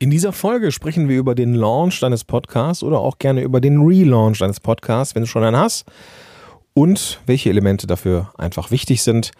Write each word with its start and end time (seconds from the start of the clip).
In 0.00 0.10
dieser 0.10 0.32
Folge 0.32 0.70
sprechen 0.70 1.08
wir 1.08 1.18
über 1.18 1.34
den 1.34 1.54
Launch 1.54 1.98
deines 1.98 2.22
Podcasts 2.22 2.84
oder 2.84 3.00
auch 3.00 3.18
gerne 3.18 3.42
über 3.42 3.60
den 3.60 3.80
Relaunch 3.80 4.38
deines 4.38 4.60
Podcasts, 4.60 5.16
wenn 5.16 5.22
du 5.22 5.26
schon 5.26 5.42
einen 5.42 5.56
hast 5.56 5.86
und 6.72 7.20
welche 7.26 7.50
Elemente 7.50 7.88
dafür 7.88 8.30
einfach 8.38 8.70
wichtig 8.70 9.02
sind 9.02 9.32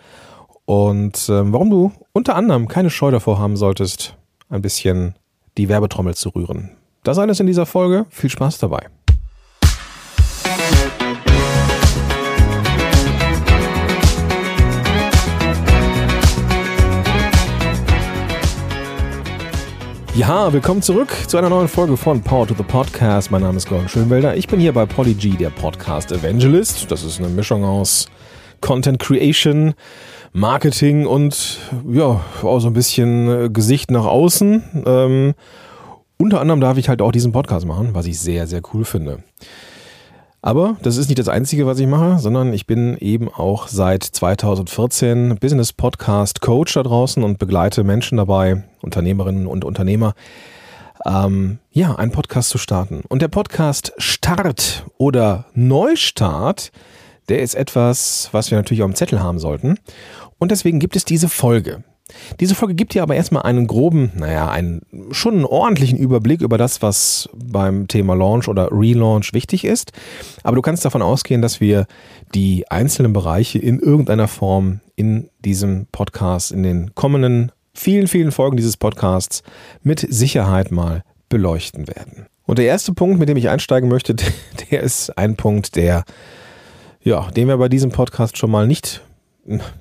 und 0.64 1.28
äh, 1.28 1.52
warum 1.52 1.70
du 1.70 1.92
unter 2.12 2.34
anderem 2.34 2.66
keine 2.66 2.90
Scheu 2.90 3.12
davor 3.12 3.38
haben 3.38 3.56
solltest, 3.56 4.16
ein 4.48 4.60
bisschen 4.60 5.14
die 5.56 5.68
Werbetrommel 5.68 6.16
zu 6.16 6.30
rühren. 6.30 6.70
Das 7.04 7.18
alles 7.18 7.38
in 7.38 7.46
dieser 7.46 7.64
Folge. 7.64 8.06
Viel 8.10 8.30
Spaß 8.30 8.58
dabei. 8.58 8.88
Ja, 20.18 20.52
willkommen 20.52 20.82
zurück 20.82 21.12
zu 21.28 21.36
einer 21.36 21.48
neuen 21.48 21.68
Folge 21.68 21.96
von 21.96 22.20
Power 22.20 22.44
to 22.44 22.52
the 22.52 22.64
Podcast. 22.64 23.30
Mein 23.30 23.42
Name 23.42 23.56
ist 23.56 23.68
Gordon 23.68 23.88
Schönwelder. 23.88 24.36
Ich 24.36 24.48
bin 24.48 24.58
hier 24.58 24.72
bei 24.72 24.84
Polyg, 24.84 25.38
der 25.38 25.50
Podcast 25.50 26.10
Evangelist. 26.10 26.90
Das 26.90 27.04
ist 27.04 27.20
eine 27.20 27.28
Mischung 27.28 27.64
aus 27.64 28.08
Content 28.60 28.98
Creation, 28.98 29.74
Marketing 30.32 31.06
und 31.06 31.60
ja, 31.88 32.20
auch 32.42 32.58
so 32.58 32.66
ein 32.66 32.72
bisschen 32.72 33.44
äh, 33.44 33.48
Gesicht 33.48 33.92
nach 33.92 34.06
außen. 34.06 34.82
Ähm, 34.86 35.34
unter 36.16 36.40
anderem 36.40 36.60
darf 36.60 36.78
ich 36.78 36.88
halt 36.88 37.00
auch 37.00 37.12
diesen 37.12 37.30
Podcast 37.30 37.64
machen, 37.64 37.90
was 37.92 38.06
ich 38.06 38.18
sehr, 38.18 38.48
sehr 38.48 38.62
cool 38.74 38.84
finde. 38.84 39.22
Aber 40.40 40.76
das 40.82 40.96
ist 40.96 41.08
nicht 41.08 41.18
das 41.18 41.28
Einzige, 41.28 41.66
was 41.66 41.80
ich 41.80 41.86
mache, 41.86 42.18
sondern 42.20 42.52
ich 42.52 42.66
bin 42.66 42.96
eben 42.98 43.28
auch 43.28 43.66
seit 43.66 44.04
2014 44.04 45.36
Business 45.40 45.72
Podcast 45.72 46.40
Coach 46.40 46.74
da 46.74 46.82
draußen 46.84 47.24
und 47.24 47.38
begleite 47.38 47.82
Menschen 47.82 48.18
dabei, 48.18 48.62
Unternehmerinnen 48.80 49.48
und 49.48 49.64
Unternehmer, 49.64 50.14
ähm, 51.04 51.58
ja, 51.72 51.96
einen 51.96 52.12
Podcast 52.12 52.50
zu 52.50 52.58
starten. 52.58 53.02
Und 53.08 53.20
der 53.20 53.28
Podcast 53.28 53.92
Start 53.98 54.84
oder 54.96 55.46
Neustart, 55.54 56.70
der 57.28 57.42
ist 57.42 57.54
etwas, 57.54 58.28
was 58.32 58.50
wir 58.50 58.58
natürlich 58.58 58.82
auf 58.82 58.90
dem 58.90 58.96
Zettel 58.96 59.20
haben 59.20 59.40
sollten. 59.40 59.78
Und 60.38 60.52
deswegen 60.52 60.78
gibt 60.78 60.94
es 60.94 61.04
diese 61.04 61.28
Folge. 61.28 61.82
Diese 62.40 62.54
Folge 62.54 62.74
gibt 62.74 62.94
dir 62.94 63.02
aber 63.02 63.14
erstmal 63.14 63.42
einen 63.42 63.66
groben, 63.66 64.12
naja, 64.14 64.50
einen 64.50 64.82
schon 65.10 65.34
einen 65.34 65.44
ordentlichen 65.44 65.98
Überblick 65.98 66.40
über 66.40 66.58
das, 66.58 66.82
was 66.82 67.28
beim 67.34 67.88
Thema 67.88 68.14
Launch 68.14 68.48
oder 68.48 68.68
Relaunch 68.70 69.32
wichtig 69.32 69.64
ist. 69.64 69.92
Aber 70.42 70.56
du 70.56 70.62
kannst 70.62 70.84
davon 70.84 71.02
ausgehen, 71.02 71.42
dass 71.42 71.60
wir 71.60 71.86
die 72.34 72.70
einzelnen 72.70 73.12
Bereiche 73.12 73.58
in 73.58 73.78
irgendeiner 73.78 74.28
Form 74.28 74.80
in 74.96 75.28
diesem 75.44 75.86
Podcast, 75.92 76.52
in 76.52 76.62
den 76.62 76.94
kommenden 76.94 77.52
vielen, 77.74 78.08
vielen 78.08 78.32
Folgen 78.32 78.56
dieses 78.56 78.76
Podcasts 78.76 79.42
mit 79.82 80.00
Sicherheit 80.08 80.70
mal 80.70 81.04
beleuchten 81.28 81.86
werden. 81.88 82.26
Und 82.46 82.58
der 82.58 82.66
erste 82.66 82.92
Punkt, 82.92 83.18
mit 83.18 83.28
dem 83.28 83.36
ich 83.36 83.48
einsteigen 83.48 83.88
möchte, 83.88 84.14
der 84.70 84.82
ist 84.82 85.16
ein 85.18 85.36
Punkt, 85.36 85.76
der, 85.76 86.04
ja, 87.02 87.30
den 87.30 87.48
wir 87.48 87.58
bei 87.58 87.68
diesem 87.68 87.90
Podcast 87.90 88.38
schon 88.38 88.50
mal 88.50 88.66
nicht 88.66 89.02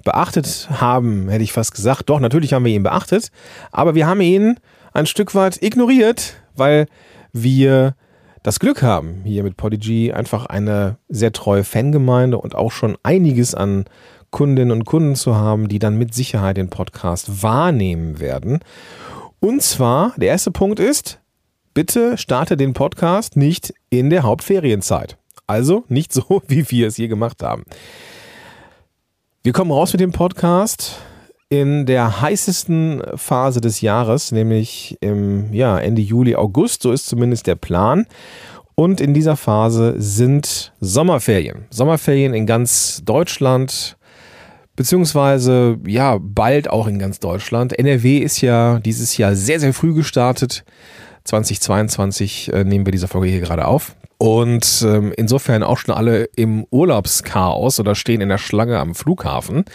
beachtet 0.04 0.70
haben, 0.72 1.30
hätte 1.30 1.44
ich 1.44 1.54
fast 1.54 1.74
gesagt. 1.74 2.10
Doch, 2.10 2.20
natürlich 2.20 2.54
haben 2.54 2.66
wir 2.66 2.74
ihn 2.74 2.84
beachtet, 2.84 3.32
aber 3.72 3.96
wir 3.96 4.08
haben 4.08 4.22
ihn 4.22 4.60
ein 4.94 5.06
Stück 5.06 5.36
weit 5.36 5.62
ignoriert, 5.62 6.36
weil 6.56 6.88
wir 7.34 7.96
das 8.44 8.60
Glück 8.60 8.82
haben, 8.82 9.22
hier 9.26 9.44
mit 9.44 9.58
Podigy 9.58 10.14
einfach 10.14 10.46
eine 10.46 10.98
sehr 11.10 11.34
treue 11.34 11.64
Fangemeinde 11.64 12.38
und 12.38 12.56
auch 12.56 12.72
schon 12.72 12.98
einiges 13.04 13.54
an 13.54 13.86
Kundinnen 14.32 14.72
und 14.72 14.86
Kunden 14.86 15.16
zu 15.16 15.36
haben, 15.36 15.68
die 15.68 15.80
dann 15.80 15.98
mit 15.98 16.14
Sicherheit 16.14 16.58
den 16.58 16.70
Podcast 16.70 17.44
wahrnehmen 17.44 18.20
werden. 18.20 18.60
Und 19.40 19.62
zwar, 19.62 20.14
der 20.18 20.30
erste 20.30 20.52
Punkt 20.52 20.80
ist, 20.80 21.20
bitte 21.74 22.18
starte 22.18 22.58
den 22.58 22.74
Podcast 22.74 23.36
nicht 23.36 23.74
in 23.90 24.10
der 24.10 24.24
Hauptferienzeit. 24.24 25.18
Also 25.46 25.84
nicht 25.88 26.14
so, 26.14 26.42
wie 26.48 26.70
wir 26.72 26.88
es 26.88 26.96
hier 26.96 27.08
gemacht 27.08 27.44
haben. 27.44 27.64
Wir 29.48 29.54
kommen 29.54 29.72
raus 29.72 29.94
mit 29.94 30.02
dem 30.02 30.12
Podcast 30.12 31.00
in 31.48 31.86
der 31.86 32.20
heißesten 32.20 33.02
Phase 33.16 33.62
des 33.62 33.80
Jahres, 33.80 34.34
nämlich 34.34 34.98
im 35.00 35.54
ja, 35.54 35.80
Ende 35.80 36.02
Juli, 36.02 36.36
August, 36.36 36.82
so 36.82 36.92
ist 36.92 37.08
zumindest 37.08 37.48
der 37.48 37.56
Plan. 37.56 38.08
Und 38.76 39.00
in 39.00 39.14
dieser 39.14 39.38
Phase 39.38 39.96
sind 40.00 40.74
Sommerferien. 40.82 41.66
Sommerferien 41.70 42.34
in 42.34 42.46
ganz 42.46 43.02
Deutschland, 43.06 43.96
beziehungsweise 44.76 45.78
ja, 45.88 46.18
bald 46.20 46.70
auch 46.70 46.88
in 46.88 47.00
ganz 47.00 47.22
Deutschland. 47.22 47.72
NRW 47.80 48.18
ist 48.18 48.42
ja 48.42 48.80
dieses 48.80 49.16
Jahr 49.16 49.34
sehr, 49.34 49.62
sehr 49.62 49.74
früh 49.74 49.94
gestartet. 49.94 50.66
2022 51.24 52.52
äh, 52.52 52.66
nehmen 52.66 52.86
wir 52.86 52.92
diese 52.92 53.08
Folge 53.08 53.30
hier 53.30 53.40
gerade 53.40 53.66
auf. 53.66 53.96
Und 54.18 54.84
ähm, 54.86 55.14
insofern 55.16 55.64
auch 55.64 55.78
schon 55.78 55.94
alle 55.94 56.26
im 56.36 56.66
Urlaubschaos 56.72 57.80
oder 57.80 57.96
stehen 57.96 58.22
in 58.22 58.30
der 58.30 58.40
Schlange 58.40 58.80
am 58.80 58.96
Flughafen. 58.96 59.66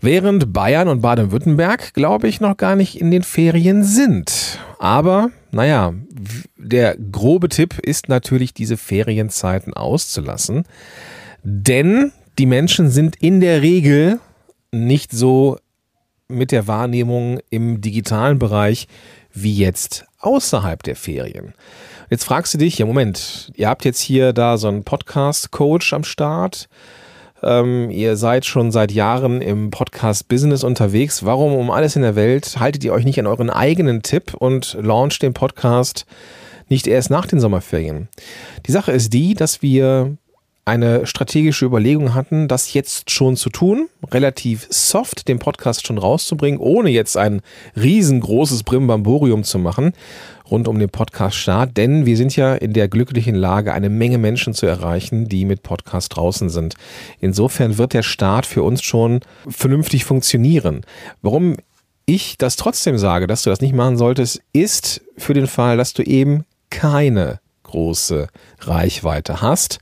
Während 0.00 0.52
Bayern 0.52 0.88
und 0.88 1.00
Baden-Württemberg, 1.00 1.94
glaube 1.94 2.28
ich, 2.28 2.40
noch 2.40 2.56
gar 2.56 2.76
nicht 2.76 3.00
in 3.00 3.10
den 3.10 3.22
Ferien 3.22 3.82
sind. 3.82 4.58
Aber, 4.78 5.30
naja, 5.52 5.94
der 6.56 6.96
grobe 6.96 7.48
Tipp 7.48 7.78
ist 7.78 8.08
natürlich, 8.08 8.52
diese 8.52 8.76
Ferienzeiten 8.76 9.72
auszulassen. 9.72 10.64
Denn 11.42 12.12
die 12.38 12.46
Menschen 12.46 12.90
sind 12.90 13.16
in 13.16 13.40
der 13.40 13.62
Regel 13.62 14.20
nicht 14.70 15.12
so 15.12 15.56
mit 16.28 16.52
der 16.52 16.66
Wahrnehmung 16.66 17.38
im 17.50 17.80
digitalen 17.80 18.38
Bereich 18.38 18.88
wie 19.32 19.54
jetzt 19.54 20.04
außerhalb 20.18 20.82
der 20.82 20.96
Ferien. 20.96 21.54
Jetzt 22.08 22.24
fragst 22.24 22.54
du 22.54 22.58
dich, 22.58 22.78
ja 22.78 22.86
Moment, 22.86 23.50
ihr 23.56 23.68
habt 23.68 23.84
jetzt 23.84 24.00
hier 24.00 24.32
da 24.32 24.58
so 24.58 24.68
einen 24.68 24.84
Podcast-Coach 24.84 25.92
am 25.92 26.04
Start. 26.04 26.68
Ähm, 27.42 27.90
ihr 27.90 28.16
seid 28.16 28.46
schon 28.46 28.70
seit 28.70 28.92
Jahren 28.92 29.42
im 29.42 29.72
Podcast-Business 29.72 30.62
unterwegs. 30.62 31.24
Warum 31.24 31.52
um 31.54 31.68
alles 31.72 31.96
in 31.96 32.02
der 32.02 32.14
Welt 32.14 32.60
haltet 32.60 32.84
ihr 32.84 32.92
euch 32.92 33.04
nicht 33.04 33.18
an 33.18 33.26
euren 33.26 33.50
eigenen 33.50 34.02
Tipp 34.02 34.34
und 34.34 34.78
launcht 34.80 35.20
den 35.22 35.34
Podcast 35.34 36.06
nicht 36.68 36.86
erst 36.86 37.10
nach 37.10 37.26
den 37.26 37.40
Sommerferien? 37.40 38.06
Die 38.68 38.72
Sache 38.72 38.92
ist 38.92 39.12
die, 39.12 39.34
dass 39.34 39.60
wir 39.60 40.16
eine 40.64 41.06
strategische 41.06 41.64
Überlegung 41.64 42.14
hatten, 42.14 42.48
das 42.48 42.72
jetzt 42.72 43.10
schon 43.10 43.36
zu 43.36 43.50
tun, 43.50 43.88
relativ 44.10 44.66
soft 44.70 45.28
den 45.28 45.38
Podcast 45.38 45.86
schon 45.86 45.98
rauszubringen, 45.98 46.58
ohne 46.58 46.90
jetzt 46.90 47.16
ein 47.16 47.40
riesengroßes 47.76 48.64
Brimbamborium 48.64 49.44
zu 49.44 49.58
machen 49.58 49.92
rund 50.50 50.68
um 50.68 50.78
den 50.78 50.88
Podcast-Start, 50.88 51.76
denn 51.76 52.06
wir 52.06 52.16
sind 52.16 52.36
ja 52.36 52.54
in 52.54 52.72
der 52.72 52.88
glücklichen 52.88 53.34
Lage, 53.34 53.72
eine 53.72 53.88
Menge 53.88 54.18
Menschen 54.18 54.54
zu 54.54 54.66
erreichen, 54.66 55.28
die 55.28 55.44
mit 55.44 55.62
Podcast 55.62 56.16
draußen 56.16 56.48
sind. 56.48 56.74
Insofern 57.20 57.78
wird 57.78 57.92
der 57.92 58.02
Start 58.02 58.46
für 58.46 58.62
uns 58.62 58.82
schon 58.82 59.20
vernünftig 59.48 60.04
funktionieren. 60.04 60.82
Warum 61.22 61.56
ich 62.06 62.38
das 62.38 62.56
trotzdem 62.56 62.98
sage, 62.98 63.26
dass 63.26 63.42
du 63.42 63.50
das 63.50 63.60
nicht 63.60 63.74
machen 63.74 63.96
solltest, 63.96 64.40
ist 64.52 65.02
für 65.16 65.34
den 65.34 65.46
Fall, 65.46 65.76
dass 65.76 65.92
du 65.92 66.02
eben 66.02 66.44
keine 66.70 67.40
große 67.64 68.28
Reichweite 68.60 69.40
hast 69.42 69.80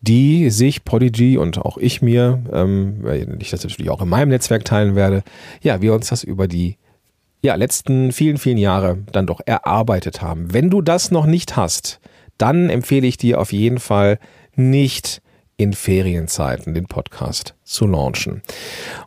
die 0.00 0.50
sich 0.50 0.84
Podigy 0.84 1.38
und 1.38 1.58
auch 1.58 1.76
ich 1.76 2.02
mir, 2.02 2.42
ähm, 2.52 2.98
weil 3.00 3.36
ich 3.40 3.50
das 3.50 3.64
natürlich 3.64 3.90
auch 3.90 4.02
in 4.02 4.08
meinem 4.08 4.28
Netzwerk 4.28 4.64
teilen 4.64 4.94
werde, 4.94 5.22
ja, 5.60 5.82
wir 5.82 5.92
uns 5.92 6.08
das 6.08 6.22
über 6.22 6.46
die 6.46 6.76
ja, 7.42 7.54
letzten 7.54 8.12
vielen, 8.12 8.38
vielen 8.38 8.58
Jahre 8.58 8.98
dann 9.12 9.26
doch 9.26 9.40
erarbeitet 9.46 10.22
haben. 10.22 10.52
Wenn 10.52 10.70
du 10.70 10.82
das 10.82 11.10
noch 11.10 11.26
nicht 11.26 11.56
hast, 11.56 12.00
dann 12.36 12.70
empfehle 12.70 13.06
ich 13.06 13.16
dir 13.16 13.40
auf 13.40 13.52
jeden 13.52 13.78
Fall 13.78 14.18
nicht 14.54 15.22
in 15.56 15.72
Ferienzeiten 15.72 16.72
den 16.72 16.86
Podcast 16.86 17.54
zu 17.64 17.86
launchen. 17.86 18.42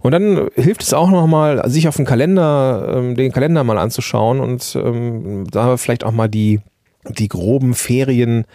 Und 0.02 0.12
dann 0.12 0.50
hilft 0.56 0.84
es 0.84 0.94
auch 0.94 1.10
nochmal, 1.10 1.68
sich 1.70 1.88
auf 1.88 1.96
den 1.96 2.06
Kalender, 2.06 2.96
ähm, 2.98 3.16
den 3.16 3.32
Kalender 3.32 3.64
mal 3.64 3.78
anzuschauen 3.78 4.42
und 4.42 4.76
ähm, 4.76 5.46
da 5.50 5.78
vielleicht 5.78 6.04
auch 6.04 6.12
mal 6.12 6.28
die, 6.28 6.60
die 7.08 7.30
groben 7.30 7.74
Ferien 7.74 8.46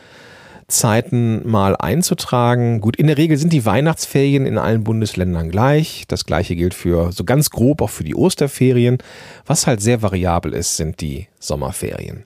Zeiten 0.68 1.48
mal 1.48 1.76
einzutragen. 1.76 2.80
Gut, 2.80 2.96
in 2.96 3.06
der 3.06 3.18
Regel 3.18 3.36
sind 3.36 3.52
die 3.52 3.64
Weihnachtsferien 3.64 4.46
in 4.46 4.58
allen 4.58 4.82
Bundesländern 4.82 5.50
gleich. 5.50 6.04
Das 6.08 6.26
gleiche 6.26 6.56
gilt 6.56 6.74
für 6.74 7.12
so 7.12 7.24
ganz 7.24 7.50
grob 7.50 7.80
auch 7.82 7.90
für 7.90 8.04
die 8.04 8.16
Osterferien. 8.16 8.98
Was 9.46 9.66
halt 9.66 9.80
sehr 9.80 10.02
variabel 10.02 10.52
ist, 10.52 10.76
sind 10.76 11.00
die 11.00 11.28
Sommerferien. 11.38 12.24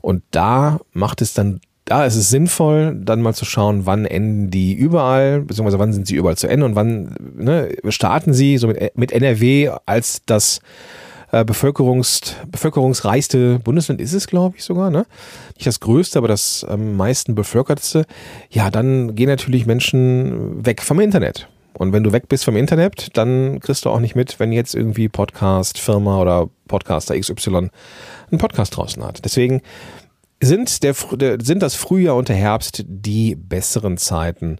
Und 0.00 0.22
da 0.30 0.80
macht 0.92 1.22
es 1.22 1.34
dann 1.34 1.60
da 1.84 2.06
ist 2.06 2.14
es 2.14 2.30
sinnvoll, 2.30 2.96
dann 3.02 3.22
mal 3.22 3.34
zu 3.34 3.44
schauen, 3.44 3.86
wann 3.86 4.04
enden 4.04 4.50
die 4.50 4.72
überall, 4.72 5.40
beziehungsweise 5.40 5.80
wann 5.80 5.92
sind 5.92 6.06
sie 6.06 6.14
überall 6.14 6.36
zu 6.36 6.46
Ende 6.46 6.64
und 6.64 6.76
wann 6.76 7.16
ne, 7.34 7.74
starten 7.88 8.32
sie 8.32 8.56
so 8.56 8.68
mit, 8.68 8.96
mit 8.96 9.10
NRW 9.10 9.72
als 9.84 10.22
das 10.24 10.60
äh, 11.32 11.44
Bevölkerungs, 11.44 12.36
bevölkerungsreichste 12.46 13.58
Bundesland 13.58 14.00
ist 14.00 14.12
es, 14.12 14.26
glaube 14.26 14.56
ich 14.58 14.64
sogar, 14.64 14.90
ne? 14.90 15.06
Nicht 15.54 15.66
das 15.66 15.80
größte, 15.80 16.18
aber 16.18 16.28
das 16.28 16.64
am 16.64 16.96
meisten 16.96 17.34
bevölkertste. 17.34 18.04
Ja, 18.50 18.70
dann 18.70 19.14
gehen 19.14 19.28
natürlich 19.28 19.66
Menschen 19.66 20.64
weg 20.64 20.82
vom 20.82 21.00
Internet. 21.00 21.48
Und 21.72 21.92
wenn 21.94 22.04
du 22.04 22.12
weg 22.12 22.28
bist 22.28 22.44
vom 22.44 22.56
Internet, 22.56 23.16
dann 23.16 23.60
kriegst 23.60 23.86
du 23.86 23.90
auch 23.90 23.98
nicht 23.98 24.14
mit, 24.14 24.38
wenn 24.38 24.52
jetzt 24.52 24.74
irgendwie 24.74 25.08
Podcast, 25.08 25.78
Firma 25.78 26.20
oder 26.20 26.50
Podcaster 26.68 27.18
XY 27.18 27.70
einen 28.30 28.38
Podcast 28.38 28.76
draußen 28.76 29.02
hat. 29.02 29.24
Deswegen 29.24 29.62
sind, 30.42 30.82
der, 30.82 30.94
sind 30.94 31.62
das 31.62 31.74
Frühjahr 31.74 32.16
und 32.16 32.28
der 32.28 32.36
Herbst 32.36 32.84
die 32.86 33.36
besseren 33.36 33.96
Zeiten. 33.96 34.58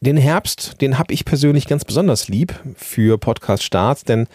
Den 0.00 0.16
Herbst, 0.16 0.80
den 0.80 0.98
habe 0.98 1.14
ich 1.14 1.24
persönlich 1.24 1.66
ganz 1.66 1.84
besonders 1.84 2.28
lieb 2.28 2.54
für 2.76 3.16
Podcast-Starts, 3.18 4.04
denn 4.04 4.26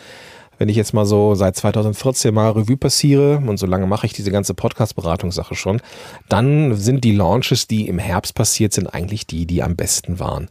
wenn 0.57 0.69
ich 0.69 0.75
jetzt 0.75 0.93
mal 0.93 1.05
so 1.05 1.35
seit 1.35 1.55
2014 1.55 2.33
mal 2.33 2.51
Revue 2.51 2.77
passiere 2.77 3.41
und 3.45 3.57
so 3.57 3.65
lange 3.65 3.87
mache 3.87 4.05
ich 4.05 4.13
diese 4.13 4.31
ganze 4.31 4.53
Podcast-Beratungssache 4.53 5.55
schon, 5.55 5.81
dann 6.29 6.75
sind 6.75 7.03
die 7.03 7.13
Launches, 7.15 7.67
die 7.67 7.87
im 7.87 7.99
Herbst 7.99 8.35
passiert 8.35 8.73
sind, 8.73 8.87
eigentlich 8.87 9.27
die, 9.27 9.45
die 9.45 9.63
am 9.63 9.75
besten 9.75 10.19
waren. 10.19 10.49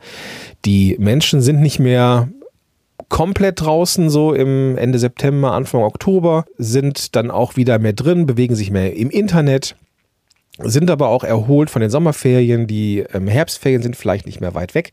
Die 0.65 0.97
Menschen 0.99 1.41
sind 1.41 1.61
nicht 1.61 1.79
mehr 1.79 2.29
komplett 3.09 3.61
draußen, 3.61 4.11
so 4.11 4.33
im 4.33 4.77
Ende 4.79 4.99
September, 4.99 5.53
Anfang 5.53 5.83
Oktober, 5.83 6.45
sind 6.59 7.17
dann 7.17 7.31
auch 7.31 7.57
wieder 7.57 7.79
mehr 7.79 7.93
drin, 7.93 8.27
bewegen 8.27 8.55
sich 8.55 8.71
mehr 8.71 8.97
im 8.97 9.11
Internet 9.11 9.77
sind 10.59 10.91
aber 10.91 11.09
auch 11.09 11.25
erholt 11.25 11.69
von 11.69 11.81
den 11.81 11.91
Sommerferien. 11.91 12.67
Die 12.67 13.05
ähm, 13.13 13.27
Herbstferien 13.27 13.83
sind 13.83 13.97
vielleicht 13.97 14.27
nicht 14.27 14.41
mehr 14.41 14.55
weit 14.55 14.75
weg 14.75 14.93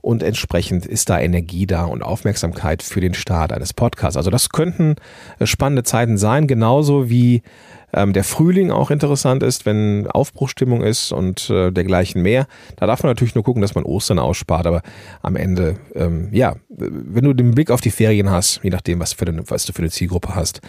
und 0.00 0.22
entsprechend 0.22 0.84
ist 0.84 1.08
da 1.08 1.18
Energie 1.18 1.66
da 1.66 1.84
und 1.84 2.02
Aufmerksamkeit 2.02 2.82
für 2.82 3.00
den 3.00 3.14
Start 3.14 3.52
eines 3.52 3.72
Podcasts. 3.72 4.16
Also 4.16 4.30
das 4.30 4.50
könnten 4.50 4.96
äh, 5.38 5.46
spannende 5.46 5.82
Zeiten 5.82 6.18
sein, 6.18 6.46
genauso 6.46 7.08
wie 7.08 7.42
ähm, 7.92 8.12
der 8.12 8.24
Frühling 8.24 8.70
auch 8.70 8.90
interessant 8.90 9.42
ist, 9.42 9.66
wenn 9.66 10.06
Aufbruchstimmung 10.06 10.82
ist 10.82 11.12
und 11.12 11.48
äh, 11.50 11.70
dergleichen 11.70 12.22
mehr. 12.22 12.46
Da 12.76 12.86
darf 12.86 13.02
man 13.02 13.10
natürlich 13.10 13.34
nur 13.34 13.44
gucken, 13.44 13.62
dass 13.62 13.74
man 13.74 13.84
Ostern 13.84 14.18
ausspart, 14.18 14.66
aber 14.66 14.82
am 15.22 15.36
Ende, 15.36 15.76
ähm, 15.94 16.28
ja, 16.32 16.56
wenn 16.68 17.24
du 17.24 17.32
den 17.32 17.52
Blick 17.52 17.70
auf 17.70 17.80
die 17.80 17.90
Ferien 17.90 18.30
hast, 18.30 18.60
je 18.62 18.70
nachdem, 18.70 19.00
was, 19.00 19.12
für 19.14 19.26
eine, 19.26 19.48
was 19.50 19.64
du 19.64 19.72
für 19.72 19.82
eine 19.82 19.90
Zielgruppe 19.90 20.34
hast, 20.34 20.60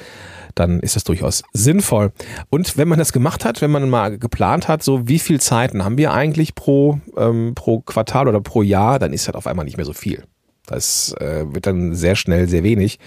dann 0.56 0.80
ist 0.80 0.95
das 0.95 1.04
durchaus 1.04 1.44
sinnvoll. 1.54 2.12
Und 2.50 2.77
wenn 2.77 2.88
man 2.88 3.00
das 3.00 3.13
gemacht 3.13 3.45
hat, 3.45 3.62
wenn 3.62 3.71
man 3.71 3.89
mal 3.89 4.18
geplant 4.18 4.68
hat, 4.68 4.83
so 4.83 5.07
wie 5.07 5.19
viel 5.19 5.39
Zeiten 5.39 5.83
haben 5.83 5.98
wir 5.98 6.13
eigentlich 6.13 6.56
pro, 6.56 7.00
ähm, 7.18 7.54
pro 7.56 7.81
Quartal 7.81 8.27
oder 8.27 8.42
pro 8.42 8.62
Jahr, 8.62 9.00
dann 9.00 9.13
ist 9.13 9.27
das 9.27 9.36
auf 9.36 9.48
einmal 9.48 9.66
nicht 9.66 9.77
mehr 9.77 9.86
so 9.86 9.94
viel. 9.94 10.24
Das 10.66 11.16
äh, 11.19 11.45
wird 11.54 11.66
dann 11.66 11.95
sehr 11.95 12.16
schnell 12.16 12.48
sehr 12.48 12.63
wenig. 12.63 13.00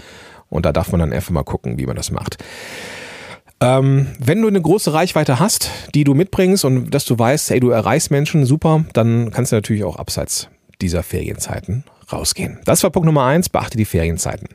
Und 0.48 0.66
da 0.66 0.72
darf 0.72 0.92
man 0.92 1.00
dann 1.00 1.12
einfach 1.12 1.30
mal 1.30 1.44
gucken, 1.44 1.78
wie 1.78 1.86
man 1.86 1.96
das 1.96 2.10
macht. 2.10 2.36
Ähm, 3.62 4.08
wenn 4.18 4.42
du 4.42 4.48
eine 4.48 4.60
große 4.60 4.92
Reichweite 4.92 5.38
hast, 5.38 5.70
die 5.94 6.02
du 6.02 6.14
mitbringst 6.14 6.64
und 6.64 6.90
dass 6.90 7.04
du 7.04 7.16
weißt, 7.16 7.50
hey, 7.50 7.60
du 7.60 7.70
erreichst 7.70 8.10
Menschen, 8.10 8.44
super, 8.44 8.84
dann 8.92 9.30
kannst 9.30 9.52
du 9.52 9.56
natürlich 9.56 9.84
auch 9.84 9.96
abseits 9.96 10.48
dieser 10.80 11.04
Ferienzeiten 11.04 11.84
rausgehen. 12.12 12.58
Das 12.64 12.82
war 12.82 12.90
Punkt 12.90 13.06
Nummer 13.06 13.24
eins, 13.24 13.48
beachte 13.48 13.76
die 13.76 13.84
Ferienzeiten. 13.84 14.48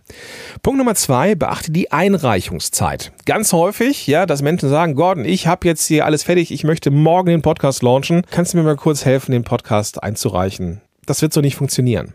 Punkt 0.62 0.78
Nummer 0.78 0.94
zwei, 0.94 1.36
beachte 1.36 1.72
die 1.72 1.90
Einreichungszeit. 1.92 3.14
Ganz 3.26 3.54
häufig, 3.54 4.08
ja, 4.08 4.26
dass 4.26 4.42
Menschen 4.42 4.68
sagen, 4.68 4.96
Gordon, 4.96 5.24
ich 5.24 5.48
habe 5.48 5.66
jetzt 5.66 5.88
hier 5.88 6.06
alles 6.06 6.24
fertig, 6.24 6.52
ich 6.52 6.66
möchte 6.66 6.92
morgen 6.92 7.30
den 7.30 7.42
Podcast 7.42 7.84
launchen. 7.84 8.24
Kannst 8.30 8.54
du 8.54 8.58
mir 8.58 8.64
mal 8.64 8.76
kurz 8.76 9.06
helfen, 9.06 9.32
den 9.32 9.46
Podcast 9.46 10.04
einzureichen? 10.04 10.82
Das 11.06 11.22
wird 11.22 11.32
so 11.32 11.40
nicht 11.40 11.56
funktionieren. 11.56 12.14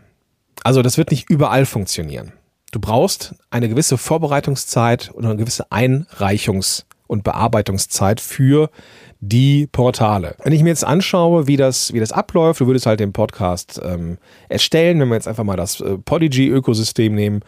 Also 0.63 0.83
das 0.83 0.99
wird 0.99 1.09
nicht 1.09 1.27
überall 1.27 1.65
funktionieren. 1.65 2.33
Du 2.73 2.79
brauchst 2.79 3.35
eine 3.51 3.69
gewisse 3.69 3.99
Vorbereitungszeit 3.99 5.11
und 5.13 5.25
eine 5.25 5.37
gewisse 5.37 5.71
Einreichungs- 5.71 6.85
und 7.05 7.23
Bearbeitungszeit 7.23 8.19
für 8.19 8.71
die 9.19 9.67
Portale. 9.71 10.35
Wenn 10.43 10.53
ich 10.53 10.63
mir 10.63 10.69
jetzt 10.69 10.83
anschaue, 10.83 11.45
wie 11.45 11.55
das, 11.55 11.93
wie 11.93 11.99
das 11.99 12.11
abläuft, 12.11 12.61
du 12.61 12.65
würdest 12.65 12.87
halt 12.87 12.99
den 12.99 13.13
Podcast 13.13 13.79
ähm, 13.85 14.17
erstellen, 14.49 14.99
wenn 14.99 15.09
wir 15.09 15.13
jetzt 15.13 15.27
einfach 15.27 15.43
mal 15.43 15.55
das 15.55 15.81
äh, 15.81 15.99
Podigy-Ökosystem 15.99 17.13
nehmen, 17.13 17.41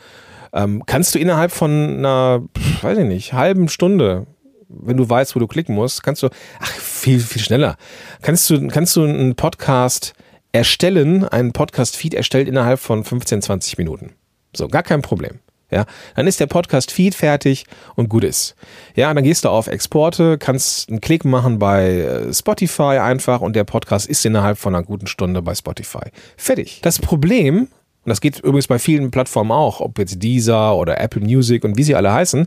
ähm, 0.53 0.83
kannst 0.85 1.15
du 1.15 1.19
innerhalb 1.19 1.51
von 1.51 1.71
einer, 1.71 2.43
weiß 2.83 2.99
ich 2.99 3.05
nicht, 3.05 3.33
halben 3.33 3.67
Stunde, 3.67 4.27
wenn 4.69 4.97
du 4.97 5.09
weißt, 5.09 5.35
wo 5.35 5.39
du 5.39 5.47
klicken 5.47 5.73
musst, 5.73 6.03
kannst 6.03 6.21
du, 6.21 6.29
ach, 6.59 6.71
viel, 6.71 7.19
viel 7.19 7.41
schneller, 7.41 7.77
kannst 8.21 8.47
du, 8.51 8.67
kannst 8.67 8.95
du 8.95 9.03
einen 9.03 9.35
Podcast 9.35 10.13
erstellen, 10.51 11.27
einen 11.27 11.51
Podcast-Feed 11.51 12.13
erstellt 12.13 12.47
innerhalb 12.47 12.79
von 12.79 13.03
15, 13.03 13.41
20 13.41 13.79
Minuten. 13.79 14.13
So, 14.55 14.67
gar 14.67 14.83
kein 14.83 15.01
Problem. 15.01 15.39
Ja, 15.71 15.85
dann 16.15 16.27
ist 16.27 16.39
der 16.39 16.45
Podcast-Feed 16.45 17.15
fertig 17.15 17.65
und 17.95 18.07
gut 18.07 18.23
ist. 18.23 18.55
Ja, 18.95 19.11
dann 19.13 19.23
gehst 19.23 19.45
du 19.45 19.49
auf 19.49 19.67
Exporte, 19.67 20.37
kannst 20.37 20.89
einen 20.89 21.01
Klick 21.01 21.25
machen 21.25 21.57
bei 21.57 22.01
äh, 22.01 22.33
Spotify 22.33 22.99
einfach 22.99 23.41
und 23.41 23.55
der 23.55 23.63
Podcast 23.63 24.07
ist 24.07 24.23
innerhalb 24.25 24.59
von 24.59 24.75
einer 24.75 24.85
guten 24.85 25.07
Stunde 25.07 25.41
bei 25.41 25.55
Spotify. 25.55 26.11
Fertig. 26.37 26.79
Das 26.83 26.99
Problem, 26.99 27.61
und 27.61 28.09
das 28.09 28.21
geht 28.21 28.39
übrigens 28.39 28.67
bei 28.67 28.77
vielen 28.77 29.09
Plattformen 29.09 29.51
auch, 29.51 29.81
ob 29.81 29.97
jetzt 29.97 30.21
Deezer 30.21 30.75
oder 30.75 31.01
Apple 31.01 31.21
Music 31.21 31.63
und 31.63 31.77
wie 31.77 31.83
sie 31.83 31.95
alle 31.95 32.13
heißen, 32.13 32.45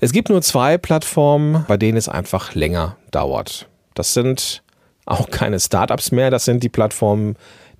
es 0.00 0.12
gibt 0.12 0.28
nur 0.28 0.42
zwei 0.42 0.76
Plattformen, 0.76 1.64
bei 1.66 1.78
denen 1.78 1.96
es 1.96 2.08
einfach 2.08 2.54
länger 2.54 2.98
dauert. 3.12 3.66
Das 3.94 4.12
sind 4.12 4.62
auch 5.06 5.30
keine 5.30 5.58
Startups 5.58 6.12
mehr, 6.12 6.30
das 6.30 6.44
sind 6.44 6.62
die 6.62 6.68
Plattformen, 6.68 7.36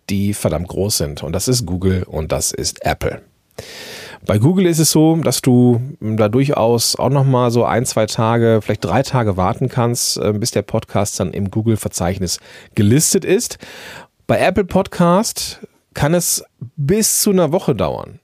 die 0.09 0.33
verdammt 0.33 0.69
groß 0.69 0.97
sind. 0.97 1.23
Und 1.23 1.35
das 1.35 1.47
ist 1.47 1.67
Google 1.67 2.05
und 2.05 2.33
das 2.33 2.53
ist 2.53 2.85
Apple. 2.87 3.21
Bei 4.25 4.39
Google 4.39 4.67
ist 4.67 4.79
es 4.79 4.91
so, 4.91 5.17
dass 5.17 5.41
du 5.41 5.81
da 6.01 6.29
durchaus 6.29 6.97
auch 6.97 7.11
nochmal 7.11 7.51
so 7.51 7.65
ein, 7.65 7.85
zwei 7.87 8.07
Tage, 8.07 8.61
vielleicht 8.63 8.85
drei 8.85 9.03
Tage 9.03 9.37
warten 9.37 9.69
kannst, 9.69 10.19
äh, 10.19 10.33
bis 10.33 10.51
der 10.51 10.63
Podcast 10.63 11.21
dann 11.21 11.33
im 11.33 11.51
Google-Verzeichnis 11.51 12.41
gelistet 12.75 13.25
ist. 13.25 13.59
Bei 14.27 14.39
Apple 14.41 14.65
Podcast 14.65 15.61
kann 15.95 16.15
es 16.15 16.45
bis 16.77 17.21
zu 17.21 17.31
einer 17.31 17.53
Woche 17.53 17.75
dauern 17.75 18.21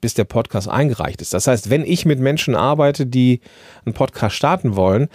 bis 0.00 0.14
der 0.14 0.24
Podcast 0.24 0.68
eingereicht 0.68 1.20
ist. 1.20 1.34
Das 1.34 1.46
heißt, 1.46 1.70
wenn 1.70 1.84
ich 1.84 2.06
mit 2.06 2.20
Menschen 2.20 2.54
arbeite, 2.54 3.06
die 3.06 3.40
einen 3.84 3.94
Podcast 3.94 4.34
starten 4.34 4.76
wollen, 4.76 5.08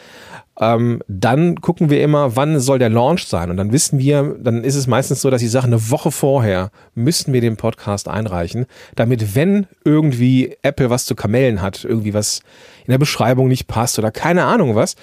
ähm, 0.60 1.02
dann 1.08 1.60
gucken 1.60 1.90
wir 1.90 2.02
immer, 2.02 2.36
wann 2.36 2.60
soll 2.60 2.80
der 2.80 2.90
Launch 2.90 3.28
sein. 3.28 3.50
Und 3.50 3.58
dann 3.58 3.74
wissen 3.74 4.00
wir, 4.00 4.36
dann 4.40 4.64
ist 4.64 4.76
es 4.76 4.88
meistens 4.88 5.22
so, 5.22 5.30
dass 5.30 5.42
ich 5.42 5.52
sage, 5.52 5.68
eine 5.68 5.90
Woche 5.92 6.12
vorher 6.12 6.72
müssten 6.94 7.34
wir 7.34 7.42
den 7.42 7.58
Podcast 7.58 8.08
einreichen, 8.08 8.66
damit 8.96 9.36
wenn 9.36 9.68
irgendwie 9.84 10.56
Apple 10.62 10.90
was 10.90 11.06
zu 11.06 11.16
kamellen 11.16 11.62
hat, 11.62 11.84
irgendwie 11.84 12.14
was 12.14 12.40
in 12.86 12.92
der 12.92 12.98
Beschreibung 12.98 13.48
nicht 13.48 13.68
passt 13.68 14.00
oder 14.00 14.12
keine 14.12 14.46
Ahnung 14.46 14.76
was, 14.76 14.96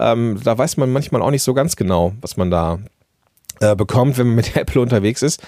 ähm, 0.00 0.40
da 0.42 0.58
weiß 0.58 0.76
man 0.76 0.90
manchmal 0.90 1.22
auch 1.22 1.30
nicht 1.30 1.42
so 1.42 1.54
ganz 1.54 1.76
genau, 1.76 2.12
was 2.20 2.36
man 2.36 2.50
da 2.50 2.78
äh, 3.60 3.76
bekommt, 3.76 4.18
wenn 4.18 4.28
man 4.28 4.36
mit 4.36 4.56
Apple 4.56 4.80
unterwegs 4.80 5.22
ist 5.22 5.40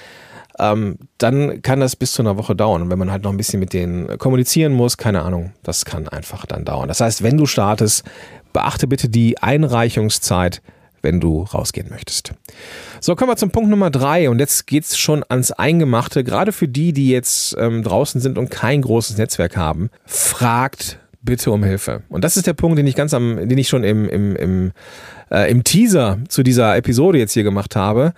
ähm, 0.59 0.99
dann 1.19 1.63
kann 1.63 1.81
das 1.81 1.97
bis 1.97 2.13
zu 2.13 2.23
einer 2.23 2.37
Woche 2.37 2.55
dauern. 2.55 2.83
Und 2.83 2.91
wenn 2.91 2.99
man 2.99 3.11
halt 3.11 3.25
noch 3.25 3.31
ein 3.31 3.37
bisschen 3.37 3.61
mit 3.61 3.73
denen 3.73 4.19
kommunizieren 4.19 4.73
muss, 4.73 4.97
keine 4.97 5.23
Ahnung, 5.23 5.53
das 5.63 5.85
kann 5.85 6.09
einfach 6.09 6.47
dann 6.47 6.65
dauern. 6.65 6.89
Das 6.89 7.01
heißt, 7.01 7.23
wenn 7.23 7.37
du 7.37 7.47
startest, 7.47 8.05
beachte 8.53 8.87
bitte 8.87 9.09
die 9.09 9.39
Einreichungszeit, 9.39 10.63
wenn 11.03 11.21
du 11.21 11.43
rausgehen 11.43 11.89
möchtest. 11.91 12.33
So, 13.01 13.17
kommen 13.17 13.31
wir 13.31 13.37
zum 13.37 13.51
Punkt 13.51 13.71
Nummer 13.71 13.91
drei 13.91 14.31
und 14.31 14.39
jetzt 14.39 14.67
geht's 14.67 14.97
schon 14.97 15.25
ans 15.29 15.51
Eingemachte. 15.51 16.25
Gerade 16.25 16.53
für 16.53 16.69
die, 16.69 16.93
die 16.93 17.09
jetzt 17.09 17.57
ähm, 17.59 17.83
draußen 17.83 18.21
sind 18.21 18.39
und 18.39 18.51
kein 18.51 18.83
großes 18.83 19.19
Netzwerk 19.19 19.57
haben, 19.57 19.91
fragt 20.07 20.99
bitte 21.23 21.51
um 21.51 21.63
Hilfe. 21.63 22.03
Und 22.09 22.25
das 22.25 22.37
ist 22.37 22.47
der 22.47 22.53
Punkt, 22.53 22.79
den 22.79 22.87
ich 22.87 22.95
ganz 22.95 23.15
am, 23.15 23.49
den 23.49 23.59
ich 23.59 23.69
schon 23.69 23.85
im, 23.85 24.09
im, 24.09 24.37
im, 24.37 24.73
äh, 25.31 25.51
im 25.51 25.65
Teaser 25.65 26.19
zu 26.29 26.43
dieser 26.43 26.77
Episode 26.77 27.19
jetzt 27.19 27.33
hier 27.33 27.45
gemacht 27.45 27.77
habe. 27.77 28.13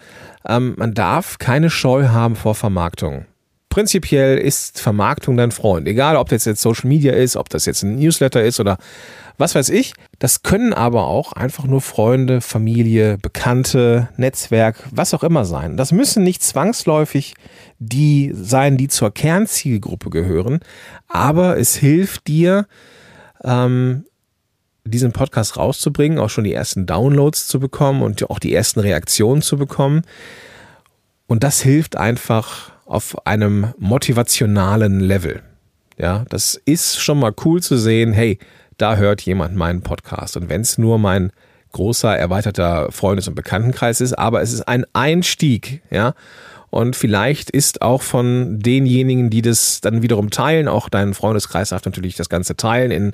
Ähm, 0.47 0.75
man 0.77 0.95
darf 0.95 1.39
keine 1.39 1.71
Scheu 1.71 2.09
haben 2.09 2.37
vor 2.37 2.55
Vermarktung. 2.55 3.27
Prinzipiell 3.75 4.39
ist 4.39 4.81
Vermarktung 4.81 5.37
dein 5.37 5.51
Freund. 5.51 5.89
Egal, 5.89 6.15
ob 6.15 6.29
das 6.29 6.45
jetzt 6.45 6.63
Social 6.63 6.87
Media 6.87 7.13
ist, 7.13 7.35
ob 7.35 7.49
das 7.49 7.67
jetzt 7.67 7.83
ein 7.83 7.97
Newsletter 7.97 8.41
ist 8.41 8.61
oder 8.61 8.79
was 9.37 9.57
weiß 9.57 9.71
ich. 9.71 9.95
Das 10.21 10.45
können 10.45 10.73
aber 10.73 11.09
auch 11.09 11.33
einfach 11.33 11.65
nur 11.65 11.81
Freunde, 11.81 12.41
Familie, 12.41 13.19
Bekannte, 13.19 14.11
Netzwerk, 14.17 14.77
was 14.93 15.13
auch 15.13 15.25
immer 15.25 15.45
sein. 15.45 15.77
Das 15.77 15.91
müssen 15.91 16.23
nicht 16.23 16.45
zwangsläufig 16.45 17.35
die 17.81 18.31
sein, 18.33 18.77
die 18.77 18.87
zur 18.87 19.13
Kernzielgruppe 19.13 20.09
gehören, 20.09 20.61
aber 21.09 21.59
es 21.59 21.75
hilft 21.75 22.29
dir, 22.29 22.69
ähm, 23.43 24.05
diesen 24.85 25.11
Podcast 25.11 25.57
rauszubringen, 25.57 26.21
auch 26.21 26.31
schon 26.31 26.45
die 26.45 26.55
ersten 26.55 26.87
Downloads 26.87 27.49
zu 27.49 27.59
bekommen 27.59 28.03
und 28.03 28.31
auch 28.31 28.39
die 28.39 28.55
ersten 28.55 28.79
Reaktionen 28.79 29.43
zu 29.43 29.57
bekommen. 29.57 30.03
Und 31.27 31.43
das 31.43 31.61
hilft 31.61 31.97
einfach 31.97 32.74
auf 32.87 33.27
einem 33.27 33.73
motivationalen 33.79 35.01
Level. 35.01 35.43
Ja, 35.97 36.25
das 36.29 36.61
ist 36.65 37.01
schon 37.01 37.21
mal 37.21 37.33
cool 37.45 37.63
zu 37.63 37.77
sehen, 37.77 38.13
hey, 38.13 38.39
da 38.79 38.97
hört 38.97 39.21
jemand 39.23 39.55
meinen 39.55 39.83
Podcast. 39.83 40.37
Und 40.37 40.49
wenn 40.49 40.63
es 40.63 40.79
nur 40.79 40.99
mein 40.99 41.31
großer, 41.73 42.17
erweiterter 42.17 42.91
Freundes- 42.91 43.29
und 43.29 43.35
Bekanntenkreis 43.35 44.01
ist, 44.01 44.15
aber 44.15 44.43
es 44.43 44.53
ist 44.53 44.63
ein 44.63 44.85
Einstieg, 44.93 45.83
ja. 45.91 46.15
Und 46.71 46.97
vielleicht 46.97 47.51
ist 47.51 47.83
auch 47.83 48.03
von 48.03 48.59
denjenigen, 48.59 49.31
die 49.31 49.43
das 49.43 49.81
dann 49.81 50.03
wiederum 50.03 50.31
teilen, 50.31 50.67
auch 50.67 50.89
dein 50.89 51.15
Freundeskreis 51.15 51.69
darf 51.69 51.85
natürlich 51.85 52.17
das 52.17 52.29
Ganze 52.29 52.57
teilen 52.57 52.91
in 52.91 53.13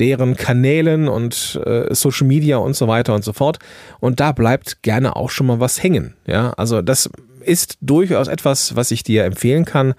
deren 0.00 0.36
Kanälen 0.36 1.08
und 1.08 1.60
äh, 1.64 1.94
Social 1.94 2.26
Media 2.26 2.56
und 2.56 2.74
so 2.74 2.88
weiter 2.88 3.14
und 3.14 3.24
so 3.24 3.32
fort. 3.32 3.58
Und 4.00 4.20
da 4.20 4.32
bleibt 4.32 4.82
gerne 4.82 5.16
auch 5.16 5.30
schon 5.30 5.46
mal 5.46 5.60
was 5.60 5.82
hängen. 5.82 6.14
Ja, 6.26 6.52
also 6.56 6.82
das 6.82 7.08
ist 7.40 7.78
durchaus 7.80 8.28
etwas, 8.28 8.74
was 8.76 8.90
ich 8.90 9.02
dir 9.02 9.24
empfehlen 9.24 9.64
kann. 9.64 9.94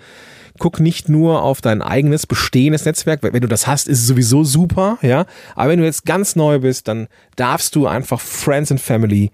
Guck 0.57 0.79
nicht 0.79 1.09
nur 1.09 1.41
auf 1.41 1.61
dein 1.61 1.81
eigenes 1.81 2.27
bestehendes 2.27 2.85
Netzwerk. 2.85 3.21
Wenn 3.23 3.41
du 3.41 3.47
das 3.47 3.67
hast, 3.67 3.87
ist 3.87 3.99
es 3.99 4.07
sowieso 4.07 4.43
super, 4.43 4.97
ja. 5.01 5.25
Aber 5.55 5.71
wenn 5.71 5.79
du 5.79 5.85
jetzt 5.85 6.05
ganz 6.05 6.35
neu 6.35 6.59
bist, 6.59 6.87
dann 6.87 7.07
darfst 7.35 7.75
du 7.75 7.87
einfach 7.87 8.21
Friends 8.21 8.71
and 8.71 8.79
Family 8.79 9.31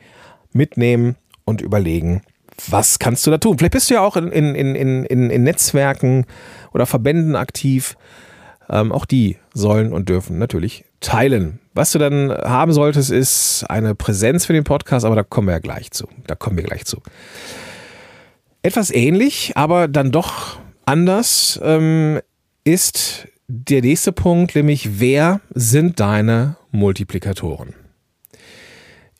mitnehmen 0.51 1.15
und 1.45 1.61
überlegen, 1.61 2.23
was 2.69 2.99
kannst 2.99 3.25
du 3.25 3.31
da 3.31 3.37
tun? 3.37 3.57
Vielleicht 3.57 3.73
bist 3.73 3.89
du 3.89 3.95
ja 3.95 4.01
auch 4.01 4.17
in, 4.17 4.31
in, 4.31 4.55
in, 4.55 5.05
in, 5.05 5.29
in 5.29 5.43
Netzwerken 5.43 6.25
oder 6.73 6.85
Verbänden 6.85 7.35
aktiv. 7.35 7.95
Ähm, 8.71 8.91
auch 8.93 9.05
die 9.05 9.37
sollen 9.53 9.91
und 9.91 10.07
dürfen 10.07 10.39
natürlich 10.39 10.85
teilen. 11.01 11.59
Was 11.73 11.91
du 11.91 11.99
dann 11.99 12.31
haben 12.31 12.71
solltest, 12.71 13.11
ist 13.11 13.65
eine 13.69 13.95
Präsenz 13.95 14.45
für 14.45 14.53
den 14.53 14.63
Podcast, 14.63 15.05
aber 15.05 15.15
da 15.15 15.23
kommen 15.23 15.47
wir 15.47 15.53
ja 15.53 15.59
gleich 15.59 15.91
zu. 15.91 16.07
Da 16.25 16.35
kommen 16.35 16.55
wir 16.55 16.63
gleich 16.63 16.85
zu. 16.85 17.01
Etwas 18.63 18.91
ähnlich, 18.91 19.53
aber 19.55 19.87
dann 19.87 20.11
doch 20.11 20.59
anders 20.85 21.59
ähm, 21.63 22.21
ist 22.63 23.27
der 23.47 23.81
nächste 23.81 24.13
Punkt, 24.13 24.55
nämlich 24.55 24.99
wer 24.99 25.41
sind 25.53 25.99
deine 25.99 26.55
Multiplikatoren? 26.71 27.73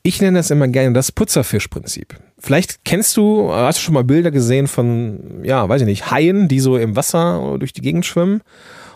Ich 0.02 0.20
nenne 0.20 0.38
das 0.38 0.50
immer 0.50 0.68
gerne 0.68 0.94
das 0.94 1.12
Putzerfischprinzip. 1.12 2.16
Vielleicht 2.38 2.84
kennst 2.84 3.16
du, 3.16 3.52
hast 3.52 3.78
du 3.78 3.82
schon 3.82 3.94
mal 3.94 4.02
Bilder 4.02 4.30
gesehen 4.30 4.66
von, 4.66 5.44
ja, 5.44 5.68
weiß 5.68 5.82
ich 5.82 5.86
nicht, 5.86 6.10
Haien, 6.10 6.48
die 6.48 6.60
so 6.60 6.76
im 6.76 6.96
Wasser 6.96 7.56
durch 7.58 7.72
die 7.72 7.82
Gegend 7.82 8.04
schwimmen. 8.04 8.40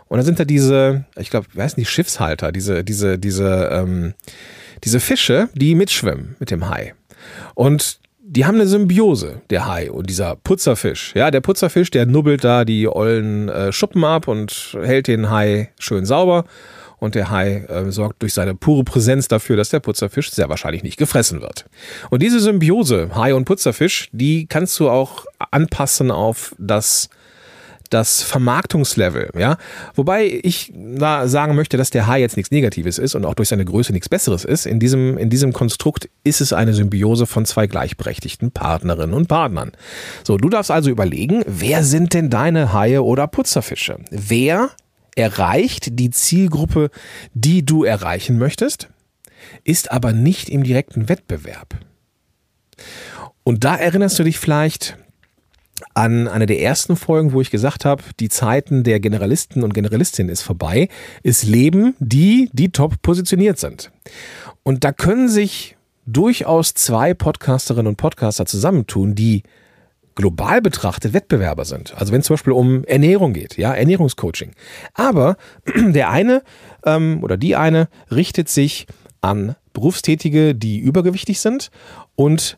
Und 0.09 0.19
dann 0.19 0.27
sind 0.27 0.39
da 0.39 0.45
diese, 0.45 1.05
ich 1.17 1.31
glaube, 1.31 1.47
heißen 1.57 1.81
die 1.81 1.87
Schiffshalter, 1.87 2.53
diese, 2.53 2.85
diese, 2.85 3.19
diese, 3.19 3.71
ähm, 3.73 4.15
diese 4.85 5.01
Fische, 5.01 5.49
die 5.55 5.75
mitschwimmen 5.75 6.37
mit 6.39 6.51
dem 6.51 6.69
Hai. 6.69 6.95
Und 7.55 7.99
die 8.29 8.45
haben 8.45 8.57
eine 8.57 8.67
Symbiose, 8.67 9.41
der 9.51 9.67
Hai 9.67 9.91
und 9.91 10.11
dieser 10.11 10.37
Putzerfisch. 10.37 11.13
Ja, 11.15 11.31
der 11.31 11.41
Putzerfisch, 11.41 11.91
der 11.91 12.07
nubbelt 12.07 12.43
da 12.43 12.65
die 12.65 12.89
ollen 12.89 13.49
äh, 13.49 13.73
Schuppen 13.73 14.05
ab 14.05 14.27
und 14.29 14.77
hält 14.83 15.07
den 15.07 15.31
Hai 15.31 15.71
schön 15.79 16.05
sauber 16.05 16.45
und 16.99 17.15
der 17.15 17.31
Hai 17.31 17.65
äh, 17.69 17.91
sorgt 17.93 18.23
durch 18.23 18.35
seine 18.35 18.55
pure 18.55 18.85
Präsenz 18.85 19.29
dafür, 19.29 19.57
dass 19.57 19.69
der 19.71 19.81
Putzerfisch 19.81 20.31
sehr 20.31 20.49
wahrscheinlich 20.49 20.83
nicht 20.83 20.97
gefressen 20.97 21.41
wird. 21.41 21.67
Und 22.11 22.23
diese 22.23 22.41
Symbiose, 22.41 23.11
Hai 23.15 23.35
und 23.35 23.45
Putzerfisch, 23.45 24.09
die 24.13 24.47
kannst 24.47 24.79
du 24.81 24.89
auch 24.89 25.27
anpassen 25.51 26.11
auf 26.11 26.55
das 26.59 27.09
das 27.89 28.23
Vermarktungslevel, 28.23 29.31
ja. 29.39 29.59
Wobei 29.95 30.41
ich 30.43 30.73
da 30.75 31.29
sagen 31.29 31.55
möchte, 31.55 31.77
dass 31.77 31.91
der 31.91 32.07
Hai 32.07 32.21
jetzt 32.21 32.37
nichts 32.37 32.51
Negatives 32.51 32.99
ist 32.99 33.15
und 33.15 33.25
auch 33.25 33.35
durch 33.35 33.49
seine 33.49 33.65
Größe 33.65 33.93
nichts 33.93 34.09
Besseres 34.09 34.45
ist. 34.45 34.67
In 34.67 34.81
diesem, 34.81 35.19
in 35.19 35.31
diesem 35.31 35.53
Konstrukt 35.53 36.09
ist 36.25 36.41
es 36.41 36.53
eine 36.53 36.75
Symbiose 36.75 37.27
von 37.27 37.45
zwei 37.45 37.67
gleichberechtigten 37.67 38.51
Partnerinnen 38.51 39.15
und 39.15 39.29
Partnern. 39.29 39.73
So, 40.25 40.37
du 40.37 40.49
darfst 40.49 40.71
also 40.71 40.91
überlegen, 40.91 41.43
wer 41.47 41.85
sind 41.85 42.15
denn 42.15 42.31
deine 42.31 42.73
Haie 42.73 43.03
oder 43.03 43.27
Putzerfische? 43.27 43.99
Wer 44.11 44.71
erreicht 45.15 45.99
die 45.99 46.11
Zielgruppe, 46.11 46.91
die 47.35 47.65
du 47.65 47.85
erreichen 47.85 48.39
möchtest, 48.39 48.89
ist 49.65 49.91
aber 49.91 50.13
nicht 50.13 50.49
im 50.49 50.63
direkten 50.63 51.09
Wettbewerb. 51.09 51.77
Und 53.43 53.65
da 53.65 53.77
erinnerst 53.77 54.19
du 54.19 54.25
dich 54.25 54.39
vielleicht 54.39 54.99
an 55.95 56.29
eine 56.29 56.47
der 56.47 56.61
ersten 56.61 56.97
Folgen, 56.97 57.33
wo 57.33 57.41
ich 57.41 57.51
gesagt 57.51 57.85
habe, 57.85 58.03
die 58.21 58.29
Zeiten 58.29 58.83
der 58.83 59.01
Generalisten 59.01 59.63
und 59.63 59.75
Generalistinnen 59.75 60.33
ist 60.33 60.43
vorbei. 60.43 60.89
Es 61.23 61.43
leben 61.43 61.95
die, 61.99 62.51
die 62.53 62.71
top 62.71 63.03
positioniert 63.03 63.59
sind. 63.59 63.91
Und 64.63 64.85
da 64.85 64.93
können 64.93 65.29
sich 65.29 65.77
durchaus 66.07 66.75
zwei 66.75 67.15
Podcasterinnen 67.15 67.89
und 67.89 67.97
Podcaster 67.97 68.47
zusammentun, 68.47 69.15
die 69.15 69.43
global 70.15 70.63
betrachtet 70.63 71.13
Wettbewerber 71.13 71.65
sind. 71.65 71.95
Also 71.97 72.13
wenn 72.13 72.21
es 72.21 72.27
zum 72.27 72.35
Beispiel 72.35 72.53
um 72.55 72.85
Ernährung 72.85 73.33
geht, 73.35 73.59
ja, 73.59 73.75
Ernährungscoaching. 73.75 74.53
Aber 74.95 75.37
der 75.77 76.11
eine 76.11 76.43
ähm, 76.85 77.23
oder 77.23 77.37
die 77.37 77.55
eine 77.55 77.89
richtet 78.11 78.49
sich 78.49 78.87
an 79.21 79.57
Berufstätige, 79.73 80.55
die 80.55 80.79
übergewichtig 80.79 81.39
sind 81.41 81.71
und 82.15 82.57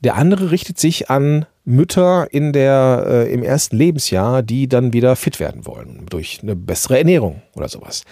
der 0.00 0.16
andere 0.16 0.50
richtet 0.50 0.78
sich 0.78 1.10
an 1.10 1.46
Mütter 1.70 2.28
in 2.30 2.52
der, 2.52 3.04
äh, 3.06 3.32
im 3.32 3.42
ersten 3.42 3.76
Lebensjahr, 3.76 4.42
die 4.42 4.68
dann 4.68 4.92
wieder 4.92 5.16
fit 5.16 5.40
werden 5.40 5.66
wollen 5.66 6.06
durch 6.10 6.40
eine 6.42 6.56
bessere 6.56 6.98
Ernährung 6.98 7.42
oder 7.54 7.68
sowas. 7.68 8.04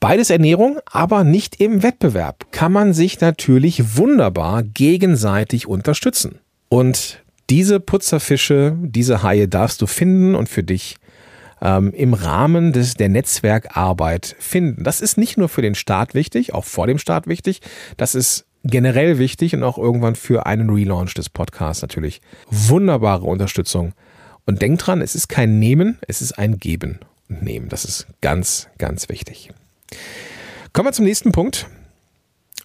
Beides 0.00 0.30
Ernährung, 0.30 0.78
aber 0.90 1.24
nicht 1.24 1.60
im 1.60 1.82
Wettbewerb. 1.82 2.46
Kann 2.52 2.72
man 2.72 2.94
sich 2.94 3.20
natürlich 3.20 3.96
wunderbar 3.98 4.62
gegenseitig 4.62 5.66
unterstützen. 5.66 6.38
Und 6.68 7.22
diese 7.50 7.80
Putzerfische, 7.80 8.76
diese 8.80 9.22
Haie 9.22 9.48
darfst 9.48 9.82
du 9.82 9.86
finden 9.86 10.34
und 10.34 10.48
für 10.48 10.62
dich 10.62 10.96
ähm, 11.60 11.92
im 11.92 12.14
Rahmen 12.14 12.72
des, 12.72 12.94
der 12.94 13.08
Netzwerkarbeit 13.08 14.36
finden. 14.38 14.84
Das 14.84 15.00
ist 15.00 15.18
nicht 15.18 15.36
nur 15.36 15.48
für 15.48 15.62
den 15.62 15.74
Start 15.74 16.14
wichtig, 16.14 16.54
auch 16.54 16.64
vor 16.64 16.86
dem 16.86 16.98
Start 16.98 17.26
wichtig. 17.26 17.60
Das 17.96 18.14
ist 18.14 18.46
generell 18.64 19.18
wichtig 19.18 19.54
und 19.54 19.62
auch 19.62 19.78
irgendwann 19.78 20.14
für 20.14 20.46
einen 20.46 20.70
Relaunch 20.70 21.14
des 21.14 21.28
Podcasts 21.28 21.82
natürlich. 21.82 22.20
Wunderbare 22.50 23.24
Unterstützung. 23.24 23.92
Und 24.46 24.62
denk 24.62 24.78
dran, 24.78 25.00
es 25.00 25.14
ist 25.14 25.28
kein 25.28 25.58
Nehmen, 25.58 25.98
es 26.08 26.22
ist 26.22 26.32
ein 26.32 26.58
Geben 26.58 27.00
und 27.28 27.42
Nehmen. 27.42 27.68
Das 27.68 27.84
ist 27.84 28.06
ganz, 28.20 28.68
ganz 28.78 29.08
wichtig. 29.08 29.50
Kommen 30.72 30.88
wir 30.88 30.92
zum 30.92 31.04
nächsten 31.04 31.32
Punkt. 31.32 31.66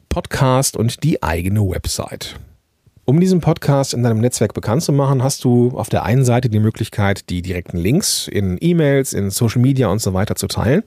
Podcast 0.09 0.77
und 0.77 1.03
die 1.03 1.21
eigene 1.21 1.61
Website. 1.61 2.39
Um 3.07 3.19
diesen 3.19 3.39
Podcast 3.39 3.93
in 3.93 4.01
deinem 4.01 4.17
Netzwerk 4.17 4.55
bekannt 4.55 4.81
zu 4.81 4.91
machen, 4.91 5.21
hast 5.21 5.43
du 5.43 5.69
auf 5.77 5.89
der 5.89 6.05
einen 6.05 6.25
Seite 6.25 6.49
die 6.49 6.59
Möglichkeit, 6.59 7.29
die 7.29 7.43
direkten 7.43 7.77
Links 7.77 8.27
in 8.27 8.57
E-Mails, 8.59 9.13
in 9.13 9.29
Social 9.29 9.61
Media 9.61 9.89
und 9.89 9.99
so 10.01 10.15
weiter 10.15 10.35
zu 10.35 10.47
teilen. 10.47 10.81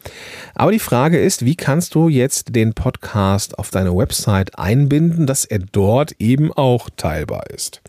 Aber 0.56 0.72
die 0.72 0.80
Frage 0.80 1.20
ist, 1.20 1.44
wie 1.44 1.54
kannst 1.54 1.94
du 1.94 2.08
jetzt 2.08 2.56
den 2.56 2.74
Podcast 2.74 3.56
auf 3.56 3.70
deine 3.70 3.96
Website 3.96 4.58
einbinden, 4.58 5.28
dass 5.28 5.44
er 5.44 5.60
dort 5.60 6.16
eben 6.18 6.52
auch 6.52 6.90
teilbar 6.96 7.50
ist? 7.50 7.82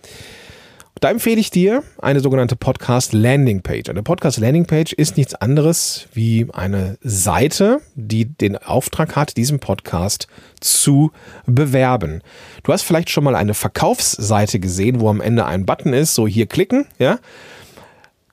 Da 1.00 1.10
empfehle 1.10 1.40
ich 1.40 1.50
dir 1.50 1.82
eine 2.02 2.20
sogenannte 2.20 2.58
Podcast 2.58 3.14
Landing 3.14 3.62
Page. 3.62 3.90
Eine 3.90 4.04
Podcast 4.04 4.38
Landing 4.38 4.66
Page 4.66 4.92
ist 4.92 5.16
nichts 5.16 5.34
anderes 5.34 6.08
wie 6.14 6.48
eine 6.52 6.98
Seite, 7.02 7.80
die 7.96 8.26
den 8.26 8.58
Auftrag 8.58 9.16
hat, 9.16 9.38
diesen 9.38 9.62
Podcast 9.62 10.28
zu 10.60 11.14
bewerben. 11.46 12.22
Du 12.64 12.74
hast 12.74 12.82
vielleicht 12.82 13.10
schon 13.10 13.24
mal 13.24 13.38
eine 13.38 13.54
Verkaufsseite 13.54 14.60
gesehen, 14.60 15.00
wo 15.00 15.10
am 15.10 15.22
Ende 15.22 15.46
ein 15.46 15.66
Button 15.66 15.94
ist, 15.94 16.16
so 16.16 16.28
hier 16.28 16.48
klicken, 16.48 16.86
ja? 16.98 17.20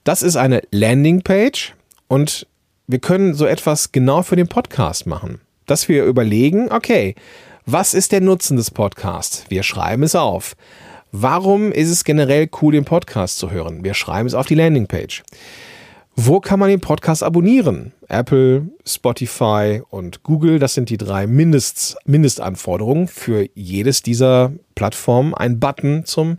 Das 0.03 0.21
ist 0.21 0.35
eine 0.35 0.61
Landing 0.71 1.21
Page 1.21 1.73
und 2.09 2.47
wir 2.85 2.99
können 2.99 3.33
so 3.33 3.45
etwas 3.45 3.93
genau 3.93 4.23
für 4.23 4.35
den 4.35 4.49
Podcast 4.49 5.05
machen, 5.05 5.39
dass 5.67 5.87
wir 5.87 6.03
überlegen, 6.03 6.69
okay, 6.69 7.15
was 7.65 7.93
ist 7.93 8.11
der 8.11 8.21
Nutzen 8.21 8.57
des 8.57 8.71
Podcasts? 8.71 9.45
Wir 9.47 9.63
schreiben 9.63 10.03
es 10.03 10.15
auf. 10.15 10.55
Warum 11.19 11.71
ist 11.71 11.89
es 11.89 12.03
generell 12.03 12.47
cool, 12.61 12.73
den 12.73 12.85
Podcast 12.85 13.39
zu 13.39 13.49
hören? 13.49 13.83
Wir 13.83 13.95
schreiben 13.95 14.27
es 14.27 14.35
auf 14.35 14.45
die 14.45 14.53
Landingpage. 14.53 15.23
Wo 16.15 16.39
kann 16.39 16.59
man 16.59 16.69
den 16.69 16.79
Podcast 16.79 17.23
abonnieren? 17.23 17.91
Apple, 18.07 18.67
Spotify 18.85 19.81
und 19.89 20.21
Google, 20.21 20.59
das 20.59 20.75
sind 20.75 20.91
die 20.91 20.97
drei 20.97 21.25
Mindest, 21.25 21.97
Mindestanforderungen 22.05 23.07
für 23.07 23.47
jedes 23.55 24.03
dieser 24.03 24.51
Plattformen. 24.75 25.33
Ein 25.33 25.59
Button 25.59 26.05
zum, 26.05 26.37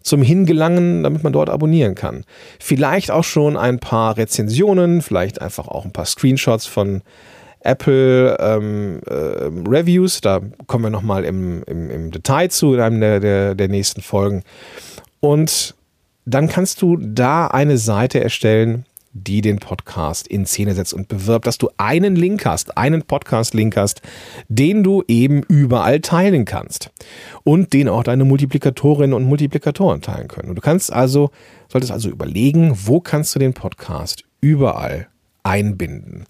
zum 0.00 0.22
Hingelangen, 0.22 1.02
damit 1.02 1.24
man 1.24 1.32
dort 1.32 1.50
abonnieren 1.50 1.96
kann. 1.96 2.24
Vielleicht 2.60 3.10
auch 3.10 3.24
schon 3.24 3.56
ein 3.56 3.80
paar 3.80 4.16
Rezensionen, 4.16 5.02
vielleicht 5.02 5.42
einfach 5.42 5.66
auch 5.66 5.84
ein 5.84 5.92
paar 5.92 6.06
Screenshots 6.06 6.66
von 6.66 7.02
Apple 7.60 8.36
ähm, 8.38 9.00
äh, 9.06 9.12
Reviews. 9.68 10.20
Da 10.20 10.40
kommen 10.66 10.84
wir 10.84 10.90
nochmal 10.90 11.24
im, 11.24 11.62
im, 11.64 11.90
im 11.90 12.10
Detail 12.10 12.48
zu 12.50 12.74
in 12.74 12.80
einem 12.80 13.00
der, 13.00 13.20
der, 13.20 13.54
der 13.54 13.68
nächsten 13.68 14.02
Folgen. 14.02 14.42
Und 15.20 15.74
dann 16.24 16.48
kannst 16.48 16.82
du 16.82 16.96
da 16.96 17.46
eine 17.48 17.78
Seite 17.78 18.22
erstellen, 18.22 18.84
die 19.12 19.40
den 19.40 19.58
Podcast 19.58 20.28
in 20.28 20.46
Szene 20.46 20.74
setzt 20.74 20.94
und 20.94 21.08
bewirbt, 21.08 21.46
dass 21.46 21.58
du 21.58 21.68
einen 21.78 22.14
Link 22.14 22.46
hast, 22.46 22.76
einen 22.76 23.02
Podcast-Link 23.02 23.76
hast, 23.76 24.02
den 24.48 24.84
du 24.84 25.02
eben 25.08 25.42
überall 25.42 26.00
teilen 26.00 26.44
kannst 26.44 26.90
und 27.42 27.72
den 27.72 27.88
auch 27.88 28.04
deine 28.04 28.24
Multiplikatorinnen 28.24 29.12
und 29.12 29.24
Multiplikatoren 29.24 30.00
teilen 30.00 30.28
können. 30.28 30.50
Und 30.50 30.54
du 30.54 30.62
kannst 30.62 30.92
also, 30.92 31.30
solltest 31.68 31.92
also 31.92 32.08
überlegen, 32.08 32.72
wo 32.84 33.00
kannst 33.00 33.34
du 33.34 33.40
den 33.40 33.52
Podcast 33.52 34.22
überall 34.40 35.08
einbinden. 35.42 36.26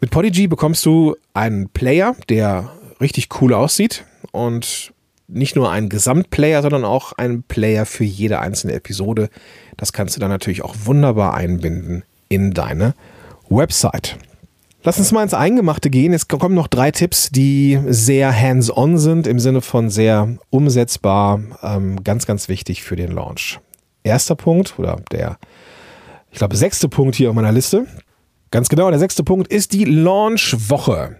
Mit 0.00 0.10
Podigy 0.10 0.46
bekommst 0.46 0.86
du 0.86 1.16
einen 1.34 1.68
Player, 1.70 2.14
der 2.28 2.70
richtig 3.00 3.28
cool 3.40 3.52
aussieht 3.52 4.04
und 4.30 4.92
nicht 5.26 5.56
nur 5.56 5.70
einen 5.70 5.88
Gesamtplayer, 5.88 6.62
sondern 6.62 6.84
auch 6.84 7.12
einen 7.12 7.42
Player 7.42 7.84
für 7.84 8.04
jede 8.04 8.38
einzelne 8.38 8.74
Episode. 8.74 9.28
Das 9.76 9.92
kannst 9.92 10.16
du 10.16 10.20
dann 10.20 10.30
natürlich 10.30 10.62
auch 10.62 10.74
wunderbar 10.84 11.34
einbinden 11.34 12.04
in 12.28 12.52
deine 12.52 12.94
Website. 13.48 14.18
Lass 14.84 14.98
uns 14.98 15.10
mal 15.10 15.24
ins 15.24 15.34
Eingemachte 15.34 15.90
gehen. 15.90 16.12
Es 16.12 16.28
kommen 16.28 16.54
noch 16.54 16.68
drei 16.68 16.92
Tipps, 16.92 17.30
die 17.30 17.80
sehr 17.88 18.32
hands-on 18.32 18.98
sind, 18.98 19.26
im 19.26 19.40
Sinne 19.40 19.60
von 19.60 19.90
sehr 19.90 20.38
umsetzbar, 20.50 21.40
ähm, 21.62 22.04
ganz, 22.04 22.24
ganz 22.24 22.48
wichtig 22.48 22.84
für 22.84 22.94
den 22.94 23.10
Launch. 23.10 23.58
Erster 24.04 24.36
Punkt 24.36 24.78
oder 24.78 25.00
der, 25.10 25.38
ich 26.30 26.38
glaube, 26.38 26.56
sechste 26.56 26.88
Punkt 26.88 27.16
hier 27.16 27.30
auf 27.30 27.34
meiner 27.34 27.52
Liste. 27.52 27.86
Ganz 28.50 28.68
genau, 28.68 28.88
der 28.90 28.98
sechste 28.98 29.24
Punkt 29.24 29.52
ist 29.52 29.74
die 29.74 29.84
Launch-Woche. 29.84 31.18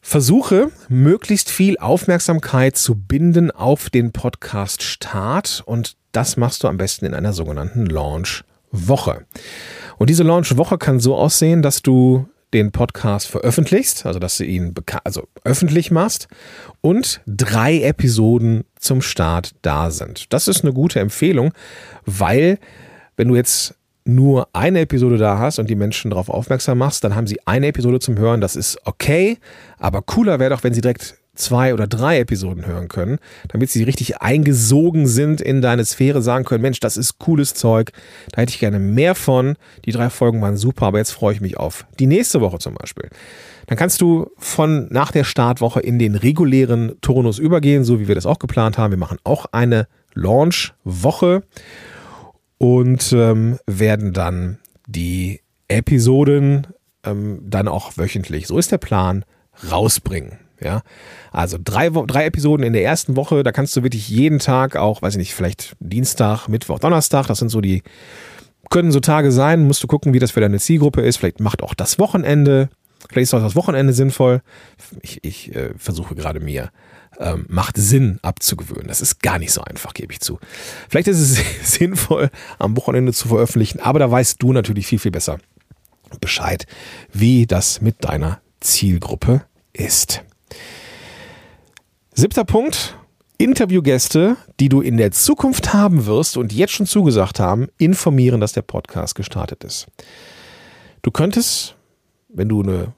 Versuche 0.00 0.70
möglichst 0.88 1.48
viel 1.48 1.78
Aufmerksamkeit 1.78 2.76
zu 2.76 2.96
binden 2.96 3.50
auf 3.50 3.88
den 3.88 4.12
Podcast 4.12 4.82
Start 4.82 5.62
und 5.64 5.96
das 6.12 6.36
machst 6.36 6.62
du 6.62 6.68
am 6.68 6.76
besten 6.76 7.06
in 7.06 7.14
einer 7.14 7.32
sogenannten 7.32 7.86
Launch 7.86 8.44
Woche. 8.70 9.26
Und 9.96 10.10
diese 10.10 10.24
Launch 10.24 10.56
Woche 10.56 10.76
kann 10.76 10.98
so 10.98 11.14
aussehen, 11.14 11.62
dass 11.62 11.82
du 11.82 12.28
den 12.52 12.72
Podcast 12.72 13.28
veröffentlichst, 13.28 14.04
also 14.04 14.18
dass 14.18 14.36
du 14.36 14.44
ihn 14.44 14.74
also 15.04 15.28
öffentlich 15.44 15.90
machst 15.90 16.28
und 16.80 17.20
drei 17.26 17.80
Episoden 17.82 18.64
zum 18.78 19.02
Start 19.02 19.54
da 19.62 19.90
sind. 19.90 20.32
Das 20.32 20.48
ist 20.48 20.62
eine 20.62 20.72
gute 20.72 21.00
Empfehlung, 21.00 21.52
weil 22.06 22.58
wenn 23.16 23.28
du 23.28 23.36
jetzt 23.36 23.74
nur 24.04 24.48
eine 24.52 24.80
Episode 24.80 25.16
da 25.16 25.38
hast 25.38 25.58
und 25.58 25.70
die 25.70 25.74
Menschen 25.74 26.10
darauf 26.10 26.28
aufmerksam 26.28 26.78
machst, 26.78 27.04
dann 27.04 27.14
haben 27.14 27.26
sie 27.26 27.40
eine 27.46 27.68
Episode 27.68 28.00
zum 28.00 28.18
Hören. 28.18 28.40
Das 28.40 28.56
ist 28.56 28.78
okay, 28.84 29.38
aber 29.78 30.02
cooler 30.02 30.38
wäre 30.38 30.50
doch, 30.50 30.62
wenn 30.62 30.74
sie 30.74 30.82
direkt 30.82 31.16
zwei 31.34 31.74
oder 31.74 31.86
drei 31.86 32.20
Episoden 32.20 32.66
hören 32.66 32.88
können, 32.88 33.18
damit 33.48 33.70
sie 33.70 33.82
richtig 33.82 34.20
eingesogen 34.20 35.06
sind 35.06 35.40
in 35.40 35.62
deine 35.62 35.84
Sphäre, 35.84 36.22
sagen 36.22 36.44
können, 36.44 36.62
Mensch, 36.62 36.80
das 36.80 36.96
ist 36.96 37.18
cooles 37.18 37.54
Zeug, 37.54 37.92
da 38.32 38.42
hätte 38.42 38.50
ich 38.50 38.60
gerne 38.60 38.78
mehr 38.78 39.14
von. 39.14 39.56
Die 39.84 39.92
drei 39.92 40.10
Folgen 40.10 40.40
waren 40.40 40.56
super, 40.56 40.86
aber 40.86 40.98
jetzt 40.98 41.10
freue 41.10 41.34
ich 41.34 41.40
mich 41.40 41.56
auf 41.56 41.86
die 41.98 42.06
nächste 42.06 42.40
Woche 42.40 42.58
zum 42.58 42.74
Beispiel. 42.74 43.08
Dann 43.66 43.78
kannst 43.78 44.00
du 44.00 44.30
von 44.36 44.88
nach 44.90 45.10
der 45.10 45.24
Startwoche 45.24 45.80
in 45.80 45.98
den 45.98 46.14
regulären 46.14 46.92
Turnus 47.00 47.38
übergehen, 47.38 47.84
so 47.84 47.98
wie 47.98 48.08
wir 48.08 48.14
das 48.14 48.26
auch 48.26 48.38
geplant 48.38 48.78
haben. 48.78 48.92
Wir 48.92 48.98
machen 48.98 49.18
auch 49.24 49.46
eine 49.52 49.88
Launch-Woche 50.14 51.42
und 52.64 53.12
ähm, 53.12 53.58
werden 53.66 54.14
dann 54.14 54.56
die 54.86 55.40
Episoden 55.68 56.66
ähm, 57.04 57.40
dann 57.42 57.68
auch 57.68 57.98
wöchentlich, 57.98 58.46
so 58.46 58.56
ist 58.56 58.72
der 58.72 58.78
Plan, 58.78 59.26
rausbringen. 59.70 60.38
Ja, 60.62 60.80
also 61.30 61.58
drei, 61.62 61.90
drei 61.90 62.24
Episoden 62.24 62.64
in 62.64 62.72
der 62.72 62.82
ersten 62.82 63.16
Woche, 63.16 63.42
da 63.42 63.52
kannst 63.52 63.76
du 63.76 63.82
wirklich 63.82 64.08
jeden 64.08 64.38
Tag 64.38 64.76
auch, 64.76 65.02
weiß 65.02 65.12
ich 65.12 65.18
nicht, 65.18 65.34
vielleicht 65.34 65.76
Dienstag, 65.78 66.48
Mittwoch, 66.48 66.78
Donnerstag, 66.78 67.26
das 67.26 67.40
sind 67.40 67.50
so 67.50 67.60
die, 67.60 67.82
können 68.70 68.92
so 68.92 69.00
Tage 69.00 69.30
sein, 69.30 69.66
musst 69.66 69.82
du 69.82 69.86
gucken, 69.86 70.14
wie 70.14 70.18
das 70.18 70.30
für 70.30 70.40
deine 70.40 70.58
Zielgruppe 70.58 71.02
ist. 71.02 71.18
Vielleicht 71.18 71.40
macht 71.40 71.62
auch 71.62 71.74
das 71.74 71.98
Wochenende, 71.98 72.70
vielleicht 73.10 73.24
ist 73.24 73.34
auch 73.34 73.42
das 73.42 73.56
Wochenende 73.56 73.92
sinnvoll. 73.92 74.40
Ich, 75.02 75.22
ich 75.22 75.54
äh, 75.54 75.74
versuche 75.76 76.14
gerade 76.14 76.40
mir 76.40 76.70
ähm, 77.18 77.46
macht 77.48 77.76
Sinn 77.76 78.18
abzugewöhnen. 78.22 78.88
Das 78.88 79.00
ist 79.00 79.22
gar 79.22 79.38
nicht 79.38 79.52
so 79.52 79.62
einfach, 79.62 79.94
gebe 79.94 80.12
ich 80.12 80.20
zu. 80.20 80.38
Vielleicht 80.88 81.08
ist 81.08 81.20
es 81.20 81.38
sinnvoll, 81.72 82.30
am 82.58 82.76
Wochenende 82.76 83.12
zu 83.12 83.28
veröffentlichen, 83.28 83.80
aber 83.80 83.98
da 83.98 84.10
weißt 84.10 84.42
du 84.42 84.52
natürlich 84.52 84.86
viel, 84.86 84.98
viel 84.98 85.10
besser 85.10 85.38
Bescheid, 86.20 86.66
wie 87.12 87.46
das 87.46 87.80
mit 87.80 88.04
deiner 88.04 88.40
Zielgruppe 88.60 89.44
ist. 89.72 90.22
Siebter 92.14 92.44
Punkt. 92.44 92.96
Interviewgäste, 93.36 94.36
die 94.60 94.68
du 94.68 94.80
in 94.80 94.96
der 94.96 95.10
Zukunft 95.10 95.74
haben 95.74 96.06
wirst 96.06 96.36
und 96.36 96.52
jetzt 96.52 96.72
schon 96.72 96.86
zugesagt 96.86 97.40
haben, 97.40 97.66
informieren, 97.78 98.40
dass 98.40 98.52
der 98.52 98.62
Podcast 98.62 99.16
gestartet 99.16 99.64
ist. 99.64 99.88
Du 101.02 101.10
könntest, 101.10 101.74
wenn 102.28 102.48
du 102.48 102.62
eine 102.62 102.94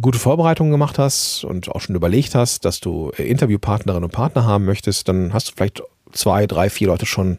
gute 0.00 0.18
Vorbereitungen 0.18 0.72
gemacht 0.72 0.98
hast 0.98 1.44
und 1.44 1.68
auch 1.70 1.80
schon 1.80 1.96
überlegt 1.96 2.34
hast, 2.34 2.64
dass 2.64 2.80
du 2.80 3.12
äh, 3.16 3.22
Interviewpartnerinnen 3.24 4.04
und 4.04 4.12
Partner 4.12 4.44
haben 4.44 4.64
möchtest, 4.64 5.08
dann 5.08 5.32
hast 5.32 5.48
du 5.48 5.52
vielleicht 5.56 5.82
zwei, 6.12 6.46
drei, 6.46 6.70
vier 6.70 6.88
Leute 6.88 7.06
schon 7.06 7.38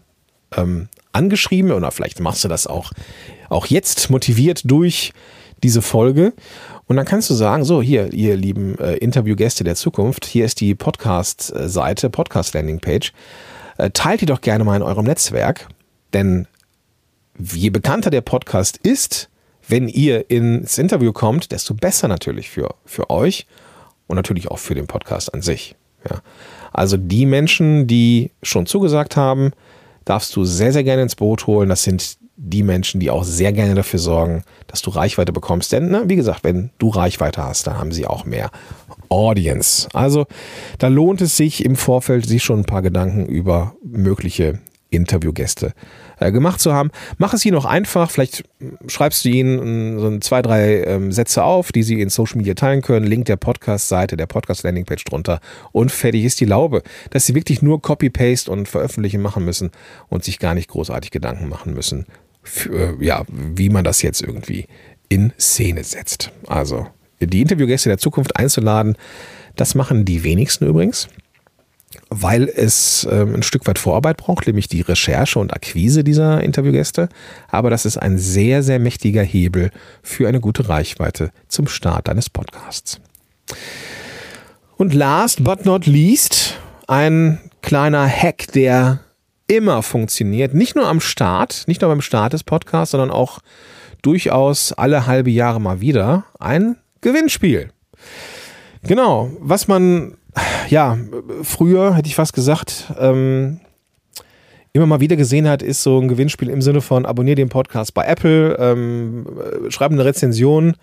ähm, 0.55 0.89
angeschrieben 1.11 1.71
oder 1.71 1.91
vielleicht 1.91 2.19
machst 2.19 2.43
du 2.43 2.47
das 2.47 2.67
auch, 2.67 2.91
auch 3.49 3.65
jetzt 3.67 4.09
motiviert 4.09 4.61
durch 4.65 5.13
diese 5.63 5.81
Folge. 5.81 6.33
Und 6.85 6.95
dann 6.95 7.05
kannst 7.05 7.29
du 7.29 7.33
sagen, 7.33 7.65
so 7.65 7.81
hier, 7.81 8.13
ihr 8.13 8.37
lieben 8.37 8.77
äh, 8.79 8.95
Interviewgäste 8.95 9.63
der 9.63 9.75
Zukunft, 9.75 10.25
hier 10.25 10.45
ist 10.45 10.61
die 10.61 10.75
Podcast-Seite, 10.75 12.09
Podcast-Landing-Page. 12.09 13.11
Äh, 13.77 13.89
teilt 13.91 14.21
die 14.21 14.25
doch 14.25 14.41
gerne 14.41 14.63
mal 14.63 14.75
in 14.75 14.83
eurem 14.83 15.05
Netzwerk, 15.05 15.67
denn 16.13 16.47
je 17.37 17.69
bekannter 17.69 18.09
der 18.09 18.21
Podcast 18.21 18.77
ist, 18.77 19.29
wenn 19.67 19.87
ihr 19.87 20.29
ins 20.29 20.77
Interview 20.77 21.11
kommt, 21.11 21.51
desto 21.51 21.73
besser 21.73 22.07
natürlich 22.07 22.49
für, 22.49 22.75
für 22.85 23.09
euch 23.09 23.47
und 24.07 24.15
natürlich 24.15 24.49
auch 24.49 24.59
für 24.59 24.75
den 24.75 24.87
Podcast 24.87 25.33
an 25.33 25.41
sich. 25.41 25.75
Ja. 26.09 26.21
Also 26.71 26.97
die 26.97 27.25
Menschen, 27.25 27.87
die 27.87 28.31
schon 28.43 28.65
zugesagt 28.65 29.15
haben, 29.15 29.51
darfst 30.05 30.35
du 30.35 30.45
sehr, 30.45 30.71
sehr 30.71 30.83
gerne 30.83 31.01
ins 31.01 31.15
Boot 31.15 31.47
holen. 31.47 31.69
Das 31.69 31.83
sind 31.83 32.17
die 32.37 32.63
Menschen, 32.63 32.99
die 32.99 33.09
auch 33.09 33.23
sehr 33.23 33.51
gerne 33.51 33.73
dafür 33.73 33.99
sorgen, 33.99 34.43
dass 34.67 34.81
du 34.83 34.91
Reichweite 34.91 35.33
bekommst. 35.33 35.71
Denn, 35.71 35.89
ne, 35.89 36.03
wie 36.05 36.15
gesagt, 36.15 36.43
wenn 36.43 36.69
du 36.77 36.89
Reichweite 36.89 37.43
hast, 37.43 37.65
dann 37.65 37.77
haben 37.77 37.91
sie 37.91 38.05
auch 38.05 38.25
mehr 38.25 38.51
Audience. 39.09 39.89
Also 39.93 40.27
da 40.77 40.87
lohnt 40.87 41.21
es 41.21 41.35
sich 41.35 41.65
im 41.65 41.75
Vorfeld, 41.75 42.27
sich 42.27 42.43
schon 42.43 42.59
ein 42.59 42.65
paar 42.65 42.83
Gedanken 42.83 43.25
über 43.25 43.75
mögliche 43.83 44.59
Interviewgäste 44.89 45.73
äh, 46.19 46.31
gemacht 46.31 46.59
zu 46.59 46.73
haben. 46.73 46.91
Mach 47.17 47.33
es 47.33 47.45
ihnen 47.45 47.55
noch 47.55 47.65
einfach. 47.65 48.09
Vielleicht 48.09 48.43
schreibst 48.87 49.25
du 49.25 49.29
ihnen 49.29 49.99
so 49.99 50.17
zwei, 50.19 50.41
drei 50.41 50.83
ähm, 50.83 51.11
Sätze 51.11 51.43
auf, 51.43 51.71
die 51.71 51.83
sie 51.83 52.01
in 52.01 52.09
Social 52.09 52.37
Media 52.37 52.53
teilen 52.53 52.81
können. 52.81 53.05
Link 53.05 53.25
der 53.25 53.35
Podcast-Seite, 53.35 54.17
der 54.17 54.27
Podcast-Landing-Page 54.27 55.03
drunter 55.05 55.39
und 55.71 55.91
fertig 55.91 56.23
ist 56.23 56.39
die 56.39 56.45
Laube. 56.45 56.83
Dass 57.09 57.25
sie 57.25 57.35
wirklich 57.35 57.61
nur 57.61 57.81
Copy-Paste 57.81 58.51
und 58.51 58.67
Veröffentlichen 58.67 59.21
machen 59.21 59.43
müssen 59.45 59.71
und 60.09 60.23
sich 60.23 60.39
gar 60.39 60.53
nicht 60.53 60.69
großartig 60.69 61.11
Gedanken 61.11 61.49
machen 61.49 61.73
müssen, 61.73 62.05
für, 62.43 62.97
ja, 63.01 63.25
wie 63.27 63.69
man 63.69 63.83
das 63.83 64.01
jetzt 64.01 64.21
irgendwie 64.21 64.67
in 65.09 65.33
Szene 65.39 65.83
setzt. 65.83 66.31
Also 66.47 66.87
die 67.19 67.41
Interviewgäste 67.41 67.89
der 67.89 67.97
Zukunft 67.97 68.35
einzuladen, 68.35 68.95
das 69.55 69.75
machen 69.75 70.05
die 70.05 70.23
wenigsten 70.23 70.67
übrigens 70.67 71.09
weil 72.09 72.47
es 72.47 73.07
ähm, 73.09 73.35
ein 73.35 73.43
Stück 73.43 73.65
weit 73.67 73.79
Vorarbeit 73.79 74.17
braucht, 74.17 74.47
nämlich 74.47 74.67
die 74.67 74.81
Recherche 74.81 75.39
und 75.39 75.53
Akquise 75.53 76.03
dieser 76.03 76.43
Interviewgäste. 76.43 77.09
Aber 77.49 77.69
das 77.69 77.85
ist 77.85 77.97
ein 77.97 78.17
sehr, 78.17 78.63
sehr 78.63 78.79
mächtiger 78.79 79.23
Hebel 79.23 79.71
für 80.01 80.27
eine 80.27 80.39
gute 80.39 80.69
Reichweite 80.69 81.31
zum 81.47 81.67
Start 81.67 82.07
deines 82.07 82.29
Podcasts. 82.29 82.99
Und 84.77 84.93
last 84.93 85.43
but 85.43 85.65
not 85.65 85.85
least, 85.85 86.59
ein 86.87 87.39
kleiner 87.61 88.07
Hack, 88.07 88.51
der 88.53 88.99
immer 89.47 89.81
funktioniert, 89.81 90.53
nicht 90.53 90.75
nur 90.75 90.87
am 90.87 90.99
Start, 90.99 91.63
nicht 91.67 91.81
nur 91.81 91.89
beim 91.89 92.01
Start 92.01 92.33
des 92.33 92.43
Podcasts, 92.43 92.91
sondern 92.91 93.11
auch 93.11 93.39
durchaus 94.01 94.73
alle 94.73 95.07
halbe 95.07 95.31
Jahre 95.31 95.59
mal 95.59 95.81
wieder 95.81 96.25
ein 96.39 96.77
Gewinnspiel. 97.01 97.71
Genau, 98.83 99.31
was 99.39 99.67
man 99.67 100.17
ja, 100.69 100.97
früher 101.43 101.95
hätte 101.95 102.07
ich 102.07 102.15
fast 102.15 102.33
gesagt, 102.33 102.93
ähm, 102.99 103.59
immer 104.73 104.85
mal 104.85 104.99
wieder 104.99 105.15
gesehen 105.15 105.47
hat, 105.47 105.61
ist 105.61 105.83
so 105.83 105.99
ein 105.99 106.07
Gewinnspiel 106.07 106.49
im 106.49 106.61
Sinne 106.61 106.81
von 106.81 107.05
abonniere 107.05 107.35
den 107.35 107.49
Podcast 107.49 107.93
bei 107.93 108.05
Apple, 108.05 108.55
ähm, 108.59 109.25
schreib 109.69 109.91
eine 109.91 110.05
Rezension, 110.05 110.75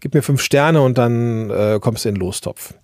gib 0.00 0.14
mir 0.14 0.22
fünf 0.22 0.40
Sterne 0.40 0.82
und 0.82 0.98
dann 0.98 1.50
äh, 1.50 1.78
kommst 1.80 2.04
du 2.04 2.08
in 2.08 2.16
den 2.16 2.20
Lostopf. 2.20 2.74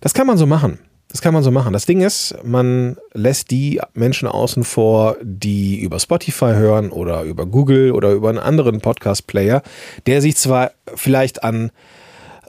Das 0.00 0.14
kann 0.14 0.26
man 0.26 0.38
so 0.38 0.46
machen. 0.46 0.78
Das 1.08 1.20
kann 1.20 1.34
man 1.34 1.42
so 1.42 1.50
machen. 1.50 1.74
Das 1.74 1.84
Ding 1.84 2.00
ist, 2.00 2.34
man 2.42 2.96
lässt 3.12 3.50
die 3.50 3.80
Menschen 3.92 4.26
außen 4.26 4.64
vor, 4.64 5.16
die 5.22 5.78
über 5.80 6.00
Spotify 6.00 6.54
hören 6.54 6.90
oder 6.90 7.22
über 7.24 7.44
Google 7.44 7.92
oder 7.92 8.12
über 8.12 8.30
einen 8.30 8.38
anderen 8.38 8.80
Podcast-Player, 8.80 9.62
der 10.06 10.22
sich 10.22 10.36
zwar 10.36 10.72
vielleicht 10.94 11.44
an 11.44 11.70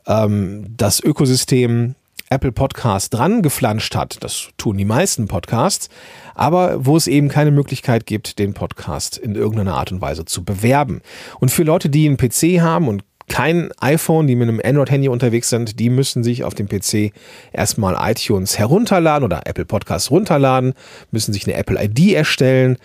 ähm, 0.08 0.66
das 0.78 1.02
Ökosystem 1.04 1.96
Apple 2.34 2.52
Podcast 2.52 3.14
dran 3.14 3.42
geflanscht 3.42 3.96
hat. 3.96 4.24
Das 4.24 4.50
tun 4.58 4.78
die 4.78 4.86
meisten 4.86 5.28
Podcasts. 5.28 5.90
Aber 6.36 6.86
wo 6.86 6.98
es 6.98 7.08
eben 7.08 7.30
keine 7.30 7.52
Möglichkeit 7.52 8.06
gibt, 8.06 8.40
den 8.40 8.54
Podcast 8.54 9.18
in 9.18 9.36
irgendeiner 9.36 9.76
Art 9.76 9.92
und 9.92 10.02
Weise 10.02 10.26
zu 10.26 10.44
bewerben. 10.44 11.02
Und 11.40 11.50
für 11.50 11.64
Leute, 11.64 11.90
die 11.90 12.08
einen 12.08 12.18
PC 12.18 12.62
haben 12.62 12.88
und 12.88 13.04
kein 13.30 13.72
iPhone, 13.80 14.28
die 14.28 14.36
mit 14.36 14.50
einem 14.50 14.62
Android-Handy 14.64 15.08
unterwegs 15.08 15.50
sind, 15.50 15.80
die 15.80 15.90
müssen 15.90 16.24
sich 16.24 16.44
auf 16.44 16.56
dem 16.56 16.68
PC 16.68 17.14
erstmal 17.52 17.96
iTunes 18.12 18.58
herunterladen 18.58 19.24
oder 19.24 19.44
Apple 19.46 19.66
Podcasts 19.66 20.12
runterladen, 20.12 20.74
müssen 21.12 21.34
sich 21.34 21.48
eine 21.48 21.56
Apple 21.56 21.82
ID 21.82 22.14
erstellen 22.14 22.78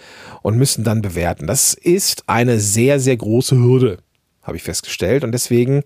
und 0.43 0.57
müssen 0.57 0.85
dann 0.85 1.03
bewerten. 1.03 1.47
Das 1.47 1.75
ist 1.75 2.25
eine 2.27 2.61
sehr, 2.61 3.01
sehr 3.01 3.17
große 3.17 3.57
Hürde, 3.57 3.99
habe 4.43 4.57
ich 4.57 4.63
festgestellt. 4.63 5.25
Und 5.25 5.33
deswegen 5.33 5.83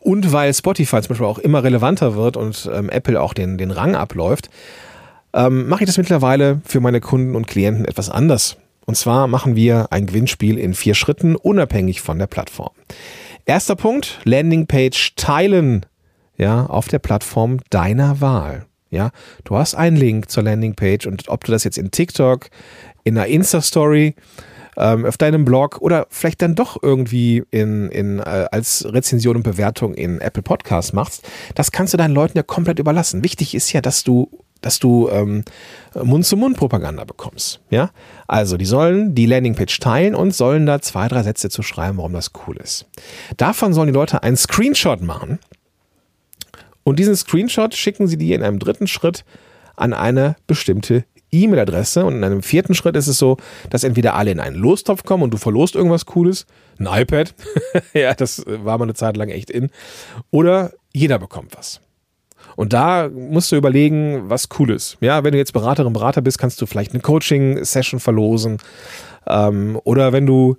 und 0.00 0.32
weil 0.32 0.52
Spotify 0.52 1.00
zum 1.00 1.08
Beispiel 1.10 1.26
auch 1.26 1.38
immer 1.38 1.62
relevanter 1.62 2.16
wird 2.16 2.36
und 2.36 2.68
ähm, 2.72 2.88
Apple 2.88 3.20
auch 3.20 3.34
den, 3.34 3.58
den 3.58 3.70
Rang 3.70 3.94
abläuft, 3.94 4.48
ähm, 5.34 5.68
mache 5.68 5.84
ich 5.84 5.86
das 5.86 5.98
mittlerweile 5.98 6.60
für 6.64 6.80
meine 6.80 7.00
Kunden 7.00 7.36
und 7.36 7.46
Klienten 7.46 7.84
etwas 7.84 8.10
anders. 8.10 8.56
Und 8.84 8.96
zwar 8.96 9.28
machen 9.28 9.54
wir 9.54 9.92
ein 9.92 10.06
Gewinnspiel 10.06 10.58
in 10.58 10.74
vier 10.74 10.94
Schritten, 10.94 11.36
unabhängig 11.36 12.00
von 12.00 12.18
der 12.18 12.26
Plattform. 12.26 12.72
Erster 13.44 13.76
Punkt, 13.76 14.20
Landingpage 14.24 15.14
teilen, 15.16 15.86
ja, 16.36 16.66
auf 16.66 16.88
der 16.88 16.98
Plattform 16.98 17.58
deiner 17.70 18.20
Wahl. 18.20 18.66
Ja, 18.90 19.10
du 19.44 19.56
hast 19.56 19.74
einen 19.74 19.96
Link 19.96 20.30
zur 20.30 20.42
Landingpage 20.42 21.06
und 21.06 21.28
ob 21.28 21.44
du 21.44 21.52
das 21.52 21.64
jetzt 21.64 21.78
in 21.78 21.90
TikTok, 21.90 22.50
in 23.04 23.16
einer 23.16 23.26
Insta-Story, 23.26 24.14
ähm, 24.76 25.04
auf 25.04 25.16
deinem 25.16 25.44
Blog 25.44 25.78
oder 25.80 26.06
vielleicht 26.10 26.42
dann 26.42 26.54
doch 26.54 26.82
irgendwie 26.82 27.44
in, 27.50 27.88
in, 27.90 28.18
äh, 28.20 28.46
als 28.50 28.86
Rezension 28.86 29.36
und 29.36 29.42
Bewertung 29.42 29.94
in 29.94 30.20
Apple 30.20 30.42
Podcasts 30.42 30.92
machst, 30.92 31.28
das 31.54 31.72
kannst 31.72 31.92
du 31.92 31.98
deinen 31.98 32.14
Leuten 32.14 32.36
ja 32.36 32.42
komplett 32.42 32.78
überlassen. 32.78 33.24
Wichtig 33.24 33.54
ist 33.54 33.72
ja, 33.72 33.80
dass 33.80 34.04
du 34.04 34.30
dass 34.62 34.78
du 34.78 35.08
ähm, 35.10 35.44
Mund-zu-Mund-Propaganda 36.00 37.02
bekommst. 37.02 37.60
Ja, 37.70 37.90
also 38.28 38.56
die 38.56 38.64
sollen 38.64 39.12
die 39.12 39.26
Landingpage 39.26 39.80
teilen 39.80 40.14
und 40.14 40.32
sollen 40.36 40.66
da 40.66 40.80
zwei, 40.80 41.08
drei 41.08 41.24
Sätze 41.24 41.50
zu 41.50 41.62
schreiben, 41.62 41.98
warum 41.98 42.12
das 42.12 42.30
cool 42.46 42.56
ist. 42.58 42.86
Davon 43.36 43.72
sollen 43.72 43.88
die 43.88 43.92
Leute 43.92 44.22
einen 44.22 44.36
Screenshot 44.36 45.02
machen 45.02 45.40
und 46.84 46.98
diesen 46.98 47.16
Screenshot 47.16 47.74
schicken 47.74 48.06
sie 48.06 48.16
dir 48.16 48.36
in 48.36 48.42
einem 48.42 48.58
dritten 48.60 48.86
Schritt 48.86 49.24
an 49.76 49.92
eine 49.92 50.36
bestimmte 50.46 51.04
E-Mail-Adresse. 51.32 52.04
Und 52.04 52.16
in 52.16 52.24
einem 52.24 52.42
vierten 52.42 52.74
Schritt 52.74 52.96
ist 52.96 53.08
es 53.08 53.18
so, 53.18 53.36
dass 53.70 53.84
entweder 53.84 54.14
alle 54.14 54.30
in 54.30 54.40
einen 54.40 54.56
Lostopf 54.56 55.04
kommen 55.04 55.22
und 55.22 55.32
du 55.32 55.38
verlost 55.38 55.74
irgendwas 55.74 56.06
Cooles, 56.06 56.46
ein 56.78 56.86
iPad, 56.86 57.34
ja, 57.94 58.14
das 58.14 58.44
war 58.46 58.78
mal 58.78 58.84
eine 58.84 58.94
Zeit 58.94 59.16
lang 59.16 59.28
echt 59.28 59.50
in, 59.50 59.70
oder 60.30 60.72
jeder 60.92 61.18
bekommt 61.18 61.56
was. 61.56 61.80
Und 62.56 62.72
da 62.72 63.08
musst 63.08 63.50
du 63.50 63.56
überlegen, 63.56 64.28
was 64.28 64.48
cool 64.58 64.70
ist. 64.70 64.98
Ja, 65.00 65.24
wenn 65.24 65.32
du 65.32 65.38
jetzt 65.38 65.52
Beraterin, 65.52 65.92
Berater 65.92 66.20
bist, 66.20 66.38
kannst 66.38 66.60
du 66.60 66.66
vielleicht 66.66 66.92
eine 66.92 67.00
Coaching-Session 67.00 67.98
verlosen. 67.98 68.58
Ähm, 69.26 69.80
oder 69.84 70.12
wenn 70.12 70.26
du 70.26 70.56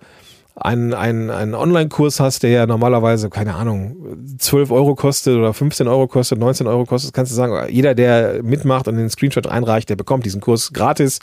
einen, 0.56 0.94
einen, 0.94 1.56
Online-Kurs 1.56 2.20
hast, 2.20 2.44
der 2.44 2.52
ja 2.52 2.66
normalerweise, 2.68 3.30
keine 3.30 3.56
Ahnung, 3.56 3.96
12 4.38 4.72
Euro 4.72 4.96
kostet 4.96 5.36
oder 5.36 5.54
15 5.54 5.88
Euro 5.88 6.08
kostet, 6.08 6.38
19 6.39 6.68
Euro 6.68 6.86
kostet, 6.86 7.13
kannst 7.13 7.32
du 7.32 7.36
sagen, 7.36 7.70
jeder, 7.70 7.96
der 7.96 8.44
mitmacht 8.44 8.88
und 8.88 8.98
den 8.98 9.10
Screenshot 9.10 9.48
einreicht, 9.48 9.89
der 9.89 9.96
bekommt 9.96 10.26
diesen 10.26 10.42
Kurs 10.42 10.72
gratis. 10.72 11.20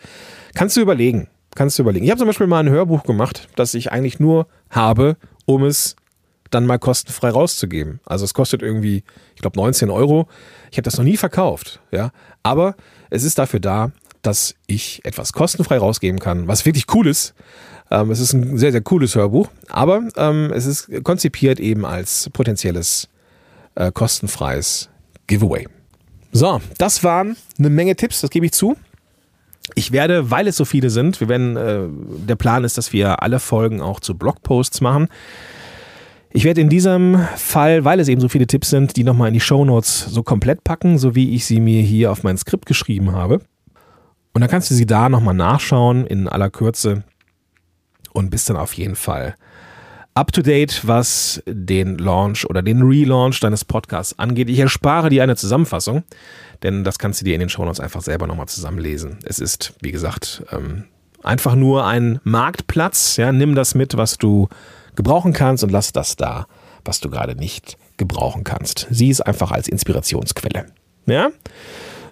Kannst 0.55 0.77
du 0.77 0.81
überlegen. 0.81 1.29
Kannst 1.55 1.79
du 1.79 1.83
überlegen. 1.83 2.05
Ich 2.05 2.11
habe 2.11 2.19
zum 2.19 2.27
Beispiel 2.27 2.47
mal 2.47 2.61
ein 2.61 2.71
Hörbuch 2.71 3.05
gemacht, 3.05 3.49
das 3.57 3.75
ich 3.75 3.93
eigentlich 3.93 4.21
nur 4.21 4.47
habe, 4.71 5.17
um 5.47 5.65
es 5.65 5.97
dann 6.51 6.67
mal 6.67 6.79
kostenfrei 6.79 7.31
rauszugeben. 7.31 8.01
Also 8.05 8.25
es 8.25 8.35
kostet 8.35 8.63
irgendwie, 8.63 9.05
ich 9.35 9.43
glaube, 9.43 9.59
19 9.59 9.91
Euro. 9.91 10.29
Ich 10.71 10.77
habe 10.77 10.83
das 10.83 10.99
noch 10.99 11.05
nie 11.05 11.17
verkauft, 11.17 11.81
ja. 11.93 12.11
Aber 12.43 12.75
es 13.11 13.23
ist 13.23 13.39
dafür 13.39 13.61
da, 13.61 13.93
dass 14.23 14.55
ich 14.67 15.05
etwas 15.05 15.33
kostenfrei 15.33 15.79
rausgeben 15.79 16.21
kann, 16.21 16.47
was 16.49 16.67
wirklich 16.67 16.87
cool 16.95 17.07
ist. 17.07 17.35
Ähm, 17.91 18.11
es 18.11 18.21
ist 18.21 18.33
ein 18.33 18.57
sehr, 18.57 18.73
sehr 18.73 18.81
cooles 18.81 19.15
Hörbuch, 19.15 19.49
aber 19.69 20.03
ähm, 20.17 20.53
es 20.55 20.67
ist 20.67 21.03
konzipiert 21.03 21.59
eben 21.59 21.85
als 21.85 22.31
potenzielles 22.33 23.09
äh, 23.75 23.91
kostenfreies 23.91 24.89
Giveaway. 25.27 25.67
So, 26.33 26.61
das 26.79 27.03
waren 27.03 27.37
eine 27.59 27.71
Menge 27.71 27.97
Tipps, 27.97 28.21
das 28.21 28.31
gebe 28.31 28.47
ich 28.47 28.53
zu. 28.53 28.77
Ich 29.75 29.93
werde, 29.93 30.31
weil 30.31 30.49
es 30.49 30.57
so 30.57 30.65
viele 30.65 30.91
sind, 30.91 31.21
wir 31.21 31.29
werden, 31.29 31.57
äh, 31.57 31.83
der 32.27 32.37
Plan 32.37 32.65
ist, 32.65 32.79
dass 32.79 32.93
wir 32.93 33.23
alle 33.23 33.41
Folgen 33.41 33.81
auch 33.81 34.01
zu 34.01 34.17
Blogposts 34.17 34.81
machen. 34.81 35.09
Ich 36.33 36.45
werde 36.45 36.61
in 36.61 36.69
diesem 36.69 37.21
Fall, 37.37 37.85
weil 37.85 37.99
es 37.99 38.07
eben 38.07 38.21
so 38.21 38.29
viele 38.29 38.47
Tipps 38.47 38.71
sind, 38.71 38.97
die 38.97 39.03
nochmal 39.03 39.29
in 39.29 39.35
die 39.35 39.41
Show 39.41 39.65
Notes 39.65 40.07
so 40.09 40.23
komplett 40.23 40.63
packen, 40.63 40.97
so 40.97 41.17
wie 41.17 41.35
ich 41.35 41.45
sie 41.45 41.59
mir 41.59 41.83
hier 41.83 42.13
auf 42.13 42.23
mein 42.23 42.39
Skript 42.39 42.67
geschrieben 42.67 43.13
habe. 43.13 43.41
Und 44.33 44.41
dann 44.41 44.49
kannst 44.49 44.71
du 44.71 44.75
sie 44.75 44.87
da 44.87 45.09
nochmal 45.09 45.35
nachschauen 45.35 46.07
in 46.07 46.29
aller 46.29 46.51
Kürze 46.51 47.03
und 48.13 48.31
bist 48.31 48.49
dann 48.51 48.57
auf 48.57 48.75
jeden 48.75 48.97
Fall 48.97 49.35
up 50.15 50.33
to 50.33 50.43
date, 50.43 50.87
was 50.87 51.43
den 51.47 51.99
Launch 51.99 52.49
oder 52.49 52.63
den 52.63 52.83
Relaunch 52.83 53.41
deines 53.41 53.65
Podcasts 53.65 54.19
angeht. 54.19 54.51
Ich 54.51 54.59
erspare 54.59 55.09
dir 55.09 55.23
eine 55.23 55.37
Zusammenfassung, 55.37 56.05
denn 56.63 56.85
das 56.85 56.99
kannst 56.99 57.21
du 57.21 57.25
dir 57.25 57.35
in 57.35 57.41
den 57.41 57.49
Show 57.49 57.65
Notes 57.65 57.81
einfach 57.81 58.03
selber 58.03 58.27
nochmal 58.27 58.49
zusammenlesen. 58.49 59.19
Es 59.25 59.39
ist, 59.39 59.75
wie 59.81 59.93
gesagt, 59.93 60.45
ähm, 60.53 60.85
einfach 61.23 61.55
nur 61.55 61.87
ein 61.87 62.21
Marktplatz. 62.25 63.17
Ja, 63.17 63.33
nimm 63.33 63.55
das 63.55 63.75
mit, 63.75 63.97
was 63.97 64.19
du 64.19 64.49
gebrauchen 64.97 65.33
kannst 65.33 65.65
und 65.65 65.71
lass 65.71 65.93
das 65.93 66.17
da, 66.17 66.47
was 66.85 67.01
du 67.01 67.11
gerade 67.11 67.37
nicht 67.37 67.79
gebrauchen 67.97 68.45
kannst. 68.45 68.87
Sieh 68.91 69.11
es 69.11 69.21
einfach 69.21 69.51
als 69.53 69.69
Inspirationsquelle. 69.69 70.67
Ja? 71.07 71.31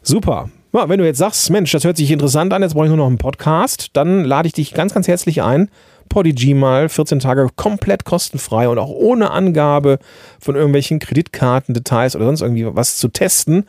Super. 0.02 0.50
Ja, 0.74 0.87
wenn 0.88 0.98
du 0.98 1.07
jetzt 1.07 1.18
sagst, 1.18 1.48
Mensch, 1.50 1.72
das 1.72 1.85
hört 1.85 1.96
sich 1.96 2.11
interessant 2.11 2.52
an, 2.52 2.61
jetzt 2.61 2.74
brauche 2.74 2.85
ich 2.85 2.90
nur 2.90 2.98
noch 2.98 3.07
einen 3.07 3.16
Podcast, 3.16 3.88
dann 3.94 4.22
lade 4.22 4.48
ich 4.48 4.52
dich 4.52 4.74
ganz, 4.74 4.92
ganz 4.92 5.09
herzlich 5.09 5.42
ein, 5.42 5.70
Podigy 6.11 6.52
mal 6.52 6.90
14 6.90 7.20
Tage 7.20 7.48
komplett 7.57 8.04
kostenfrei 8.04 8.68
und 8.68 8.78
auch 8.78 8.90
ohne 8.90 9.31
Angabe 9.31 9.98
von 10.38 10.57
irgendwelchen 10.57 10.98
Kreditkartendetails 10.98 12.16
oder 12.16 12.26
sonst 12.26 12.42
irgendwie 12.42 12.66
was 12.66 12.98
zu 12.98 13.09
testen. 13.09 13.64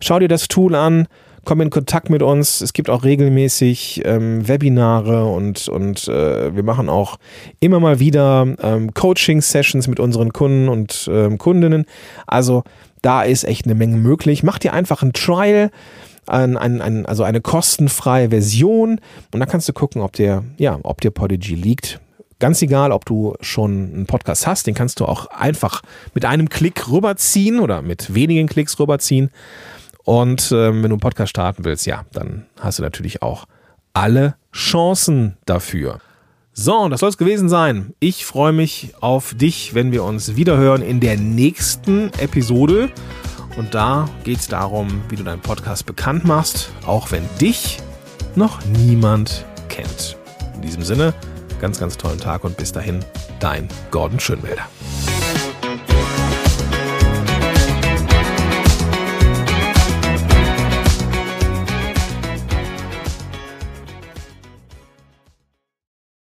Schau 0.00 0.18
dir 0.18 0.28
das 0.28 0.48
Tool 0.48 0.74
an, 0.74 1.06
komm 1.44 1.60
in 1.60 1.70
Kontakt 1.70 2.08
mit 2.08 2.22
uns. 2.22 2.62
Es 2.62 2.72
gibt 2.72 2.88
auch 2.88 3.04
regelmäßig 3.04 4.02
ähm, 4.06 4.46
Webinare 4.48 5.26
und, 5.26 5.68
und 5.68 6.08
äh, 6.08 6.54
wir 6.54 6.62
machen 6.62 6.88
auch 6.88 7.18
immer 7.60 7.80
mal 7.80 8.00
wieder 8.00 8.46
ähm, 8.62 8.94
Coaching-Sessions 8.94 9.86
mit 9.86 10.00
unseren 10.00 10.32
Kunden 10.32 10.68
und 10.68 11.10
ähm, 11.12 11.36
Kundinnen. 11.36 11.84
Also 12.26 12.64
da 13.02 13.22
ist 13.22 13.44
echt 13.44 13.66
eine 13.66 13.74
Menge 13.74 13.96
möglich. 13.96 14.42
Mach 14.42 14.58
dir 14.58 14.72
einfach 14.72 15.02
ein 15.02 15.12
Trial 15.12 15.70
ein, 16.28 16.56
ein, 16.56 16.80
ein, 16.80 17.06
also 17.06 17.22
eine 17.22 17.40
kostenfreie 17.40 18.30
Version 18.30 19.00
und 19.32 19.40
dann 19.40 19.48
kannst 19.48 19.68
du 19.68 19.72
gucken, 19.72 20.02
ob 20.02 20.12
der, 20.12 20.44
ja, 20.56 20.78
ob 20.82 21.00
der 21.00 21.10
Podigy 21.10 21.54
liegt. 21.54 22.00
Ganz 22.38 22.62
egal, 22.62 22.92
ob 22.92 23.04
du 23.04 23.34
schon 23.40 23.92
einen 23.92 24.06
Podcast 24.06 24.46
hast, 24.46 24.66
den 24.66 24.74
kannst 24.74 25.00
du 25.00 25.06
auch 25.06 25.26
einfach 25.26 25.82
mit 26.14 26.24
einem 26.24 26.48
Klick 26.48 26.88
rüberziehen 26.88 27.58
oder 27.58 27.82
mit 27.82 28.14
wenigen 28.14 28.48
Klicks 28.48 28.78
rüberziehen. 28.78 29.30
Und 30.04 30.52
ähm, 30.52 30.82
wenn 30.82 30.90
du 30.90 30.94
einen 30.94 31.00
Podcast 31.00 31.30
starten 31.30 31.64
willst, 31.64 31.84
ja, 31.86 32.04
dann 32.12 32.46
hast 32.60 32.78
du 32.78 32.82
natürlich 32.82 33.22
auch 33.22 33.46
alle 33.92 34.36
Chancen 34.52 35.36
dafür. 35.46 36.00
So, 36.52 36.88
das 36.88 37.00
soll 37.00 37.08
es 37.08 37.18
gewesen 37.18 37.48
sein. 37.48 37.94
Ich 38.00 38.24
freue 38.24 38.52
mich 38.52 38.92
auf 39.00 39.34
dich, 39.34 39.74
wenn 39.74 39.92
wir 39.92 40.02
uns 40.02 40.34
wiederhören 40.34 40.82
in 40.82 40.98
der 40.98 41.16
nächsten 41.16 42.10
Episode. 42.18 42.90
Und 43.56 43.74
da 43.74 44.08
geht 44.24 44.38
es 44.38 44.48
darum, 44.48 45.02
wie 45.08 45.16
du 45.16 45.24
deinen 45.24 45.40
Podcast 45.40 45.86
bekannt 45.86 46.24
machst, 46.24 46.70
auch 46.86 47.10
wenn 47.10 47.28
dich 47.40 47.80
noch 48.34 48.64
niemand 48.66 49.44
kennt. 49.68 50.16
In 50.54 50.62
diesem 50.62 50.82
Sinne, 50.82 51.14
ganz, 51.60 51.80
ganz 51.80 51.96
tollen 51.96 52.20
Tag 52.20 52.44
und 52.44 52.56
bis 52.56 52.72
dahin, 52.72 53.04
dein 53.40 53.68
Gordon 53.90 54.20
Schönwälder. 54.20 54.66